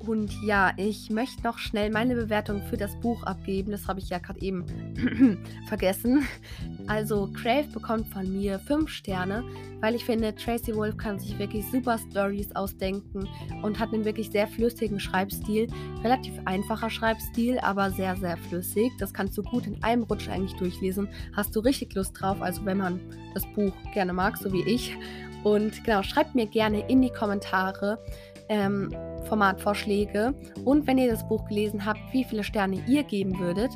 Und 0.07 0.33
ja, 0.43 0.73
ich 0.77 1.11
möchte 1.11 1.43
noch 1.43 1.59
schnell 1.59 1.91
meine 1.91 2.15
Bewertung 2.15 2.63
für 2.63 2.77
das 2.77 2.95
Buch 3.01 3.23
abgeben. 3.25 3.73
Das 3.73 3.89
habe 3.89 3.99
ich 3.99 4.09
ja 4.09 4.19
gerade 4.19 4.41
eben 4.41 4.65
vergessen. 5.69 6.25
Also, 6.87 7.29
Crave 7.33 7.67
bekommt 7.73 8.07
von 8.09 8.31
mir 8.33 8.61
5 8.61 8.89
Sterne, 8.89 9.43
weil 9.81 9.97
ich 9.97 10.05
finde, 10.05 10.35
Tracy 10.35 10.75
Wolf 10.77 10.97
kann 10.97 11.19
sich 11.19 11.37
wirklich 11.39 11.67
super 11.67 11.99
Stories 11.99 12.55
ausdenken 12.55 13.29
und 13.63 13.79
hat 13.79 13.93
einen 13.93 14.05
wirklich 14.05 14.31
sehr 14.31 14.47
flüssigen 14.47 15.01
Schreibstil. 15.01 15.69
Relativ 16.05 16.35
einfacher 16.45 16.91
Schreibstil, 16.91 17.59
aber 17.59 17.91
sehr, 17.91 18.17
sehr 18.17 18.37
flüssig. 18.37 18.93
Das 18.99 19.13
kannst 19.13 19.37
du 19.37 19.43
gut 19.43 19.67
in 19.67 19.83
einem 19.83 20.05
Rutsch 20.05 20.29
eigentlich 20.29 20.57
durchlesen. 20.57 21.09
Hast 21.35 21.57
du 21.57 21.61
richtig 21.61 21.95
Lust 21.95 22.21
drauf, 22.21 22.41
also 22.41 22.65
wenn 22.65 22.79
man 22.79 23.01
das 23.35 23.45
Buch 23.55 23.73
gerne 23.93 24.13
mag, 24.13 24.37
so 24.37 24.53
wie 24.53 24.63
ich. 24.63 24.97
Und 25.43 25.85
genau, 25.85 26.03
schreibt 26.03 26.35
mir 26.35 26.47
gerne 26.47 26.89
in 26.89 27.03
die 27.03 27.11
Kommentare, 27.11 27.99
ähm, 28.49 28.95
Formatvorschläge 29.29 30.35
und 30.65 30.87
wenn 30.87 30.99
ihr 30.99 31.11
das 31.11 31.27
Buch 31.29 31.47
gelesen 31.47 31.85
habt, 31.85 32.01
wie 32.13 32.25
viele 32.25 32.45
Sterne 32.45 32.83
ihr 32.87 33.03
geben 33.03 33.39
würdet. 33.39 33.71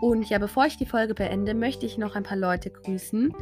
Und 0.00 0.28
ja, 0.28 0.38
bevor 0.38 0.66
ich 0.66 0.76
die 0.76 0.86
Folge 0.86 1.14
beende, 1.14 1.54
möchte 1.54 1.86
ich 1.86 1.98
noch 1.98 2.14
ein 2.14 2.24
paar 2.24 2.36
Leute 2.36 2.70
grüßen. 2.70 3.32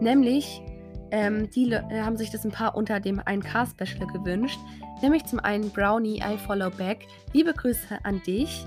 Nämlich, 0.00 0.62
ähm, 1.10 1.50
die 1.50 1.64
Le 1.64 1.84
äh, 1.90 2.00
haben 2.00 2.16
sich 2.16 2.30
das 2.30 2.44
ein 2.44 2.52
paar 2.52 2.76
unter 2.76 3.00
dem 3.00 3.20
1K-Special 3.20 4.06
gewünscht. 4.06 4.58
Nämlich 5.02 5.24
zum 5.24 5.40
einen 5.40 5.70
Brownie, 5.70 6.18
I 6.18 6.38
Follow 6.38 6.70
Back. 6.70 7.06
Liebe 7.32 7.52
Grüße 7.52 7.98
an 8.04 8.22
dich. 8.22 8.66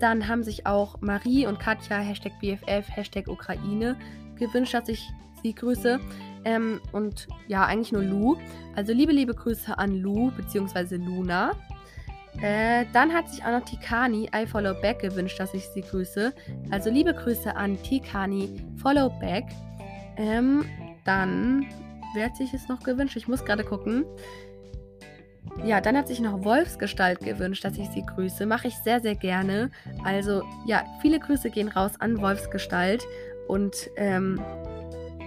Dann 0.00 0.28
haben 0.28 0.42
sich 0.42 0.66
auch 0.66 1.00
Marie 1.00 1.46
und 1.46 1.58
Katja, 1.58 1.98
Hashtag 1.98 2.32
BFF, 2.40 2.88
Hashtag 2.88 3.28
Ukraine, 3.28 3.96
gewünscht, 4.36 4.74
dass 4.74 4.88
ich 4.88 5.08
sie 5.42 5.54
grüße. 5.54 5.98
Ähm, 6.48 6.80
und 6.92 7.28
ja, 7.46 7.66
eigentlich 7.66 7.92
nur 7.92 8.02
Lu. 8.02 8.36
Also 8.74 8.94
liebe, 8.94 9.12
liebe 9.12 9.34
Grüße 9.34 9.76
an 9.76 9.96
Lu 9.96 10.30
bzw. 10.30 10.96
Luna. 10.96 11.52
Äh, 12.40 12.86
dann 12.94 13.12
hat 13.12 13.28
sich 13.28 13.44
auch 13.44 13.50
noch 13.50 13.64
Tikani 13.64 14.30
I 14.34 14.46
Follow 14.46 14.72
Back 14.80 15.00
gewünscht, 15.00 15.38
dass 15.38 15.52
ich 15.52 15.66
sie 15.68 15.82
grüße. 15.82 16.32
Also 16.70 16.88
liebe 16.88 17.12
Grüße 17.12 17.54
an 17.54 17.80
Tikani 17.82 18.64
Follow 18.76 19.10
Back. 19.20 19.44
Ähm, 20.16 20.64
dann, 21.04 21.66
wer 22.14 22.26
hat 22.26 22.36
sich 22.36 22.54
es 22.54 22.66
noch 22.68 22.80
gewünscht? 22.80 23.16
Ich 23.16 23.28
muss 23.28 23.44
gerade 23.44 23.64
gucken. 23.64 24.06
Ja, 25.64 25.82
dann 25.82 25.96
hat 25.98 26.08
sich 26.08 26.20
noch 26.20 26.44
Wolfsgestalt 26.44 27.20
gewünscht, 27.20 27.64
dass 27.64 27.76
ich 27.76 27.88
sie 27.90 28.06
grüße. 28.06 28.46
Mache 28.46 28.68
ich 28.68 28.76
sehr, 28.78 29.00
sehr 29.00 29.16
gerne. 29.16 29.70
Also, 30.02 30.44
ja, 30.66 30.84
viele 31.02 31.18
Grüße 31.18 31.50
gehen 31.50 31.68
raus 31.68 31.92
an 31.98 32.20
Wolfsgestalt. 32.22 33.04
Und 33.48 33.74
ähm, 33.96 34.40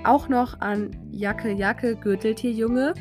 auch 0.05 0.27
noch 0.27 0.59
an 0.61 0.97
Jacke 1.11 1.51
Jacke 1.51 1.95
Gürteltierjunge, 1.95 2.93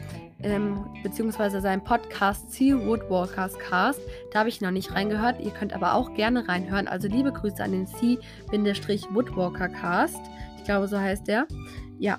ähm, 0.42 0.86
beziehungsweise 1.02 1.60
seinen 1.60 1.84
Podcast 1.84 2.52
Sea 2.52 2.76
Woodwalkers 2.76 3.58
Cast. 3.58 4.00
Da 4.32 4.40
habe 4.40 4.48
ich 4.48 4.60
noch 4.60 4.70
nicht 4.70 4.92
reingehört. 4.92 5.40
Ihr 5.40 5.50
könnt 5.50 5.72
aber 5.72 5.94
auch 5.94 6.14
gerne 6.14 6.48
reinhören. 6.48 6.88
Also 6.88 7.08
liebe 7.08 7.32
Grüße 7.32 7.62
an 7.62 7.72
den 7.72 7.86
Sea-Woodwalker 7.86 9.68
Cast. 9.68 10.20
Ich 10.56 10.64
glaube, 10.64 10.88
so 10.88 10.98
heißt 10.98 11.28
der. 11.28 11.46
Ja. 11.98 12.18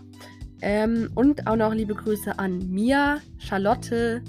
Ähm, 0.62 1.10
und 1.16 1.48
auch 1.48 1.56
noch 1.56 1.74
liebe 1.74 1.96
Grüße 1.96 2.38
an 2.38 2.70
Mia, 2.70 3.18
Charlotte, 3.40 4.22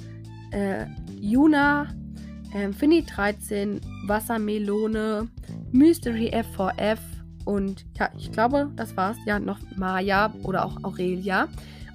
äh, 0.51 0.87
Juna, 1.21 1.89
äh, 2.55 2.69
Finny13, 2.69 3.81
Wassermelone, 4.07 5.29
Mystery 5.73 6.33
F4F, 6.35 6.99
und 7.45 7.85
ja, 7.99 8.11
ich 8.19 8.33
glaube, 8.33 8.71
das 8.77 8.97
war's. 8.97 9.17
Ja, 9.27 9.39
noch 9.39 9.59
Maya 9.77 10.33
oder 10.43 10.65
auch 10.65 10.83
Aurelia. 10.83 11.49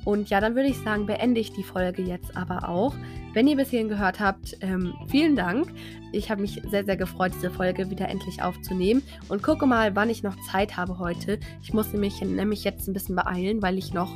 Und 0.05 0.29
ja, 0.29 0.39
dann 0.39 0.55
würde 0.55 0.69
ich 0.69 0.77
sagen, 0.77 1.05
beende 1.05 1.41
ich 1.41 1.51
die 1.51 1.63
Folge 1.63 2.01
jetzt 2.01 2.37
aber 2.37 2.69
auch. 2.69 2.95
Wenn 3.33 3.45
ihr 3.45 3.57
bis 3.57 3.69
hierhin 3.69 3.89
gehört 3.89 4.21
habt, 4.21 4.57
ähm, 4.61 4.93
vielen 5.09 5.35
Dank. 5.35 5.67
Ich 6.13 6.31
habe 6.31 6.41
mich 6.41 6.61
sehr, 6.69 6.85
sehr 6.85 6.95
gefreut, 6.95 7.33
diese 7.35 7.51
Folge 7.51 7.89
wieder 7.89 8.07
endlich 8.07 8.41
aufzunehmen. 8.41 9.03
Und 9.27 9.43
gucke 9.43 9.65
mal, 9.65 9.95
wann 9.97 10.09
ich 10.09 10.23
noch 10.23 10.35
Zeit 10.49 10.77
habe 10.77 10.97
heute. 10.97 11.39
Ich 11.61 11.73
muss 11.73 11.91
mich 11.91 12.21
nämlich 12.21 12.63
jetzt 12.63 12.87
ein 12.87 12.93
bisschen 12.93 13.15
beeilen, 13.15 13.61
weil 13.61 13.77
ich 13.77 13.93
noch 13.93 14.09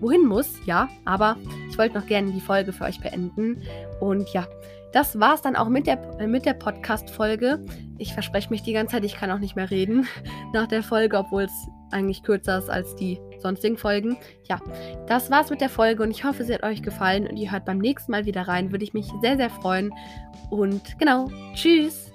wohin 0.00 0.24
muss, 0.26 0.48
ja. 0.64 0.88
Aber 1.04 1.36
ich 1.72 1.78
wollte 1.78 1.98
noch 1.98 2.06
gerne 2.06 2.30
die 2.32 2.40
Folge 2.40 2.72
für 2.72 2.84
euch 2.84 3.00
beenden. 3.00 3.62
Und 3.98 4.28
ja, 4.34 4.46
das 4.92 5.18
war 5.18 5.34
es 5.34 5.40
dann 5.40 5.56
auch 5.56 5.70
mit 5.70 5.86
der, 5.86 5.98
mit 6.26 6.44
der 6.44 6.52
Podcast-Folge. 6.52 7.64
Ich 7.96 8.12
verspreche 8.12 8.50
mich 8.50 8.62
die 8.62 8.74
ganze 8.74 8.92
Zeit, 8.92 9.04
ich 9.04 9.14
kann 9.14 9.30
auch 9.30 9.38
nicht 9.38 9.56
mehr 9.56 9.70
reden 9.70 10.06
nach 10.52 10.66
der 10.66 10.82
Folge, 10.82 11.16
obwohl 11.16 11.44
es 11.44 11.68
eigentlich 11.90 12.22
kürzer 12.22 12.58
ist 12.58 12.68
als 12.68 12.94
die 12.96 13.18
sonstigen 13.38 13.78
Folgen. 13.78 14.18
Ja, 14.48 14.60
das 15.06 15.30
war's 15.30 15.48
mit 15.48 15.62
der 15.62 15.70
Folge 15.70 16.02
und 16.02 16.10
ich 16.10 16.24
hoffe, 16.24 16.44
sie 16.44 16.52
hat 16.52 16.62
euch 16.62 16.82
gefallen 16.82 17.26
und 17.26 17.36
ihr 17.38 17.50
hört 17.50 17.64
beim 17.64 17.78
nächsten 17.78 18.12
Mal 18.12 18.26
wieder 18.26 18.42
rein. 18.42 18.70
Würde 18.70 18.84
ich 18.84 18.92
mich 18.92 19.10
sehr, 19.22 19.38
sehr 19.38 19.50
freuen. 19.50 19.92
Und 20.50 20.98
genau, 20.98 21.30
tschüss! 21.54 22.11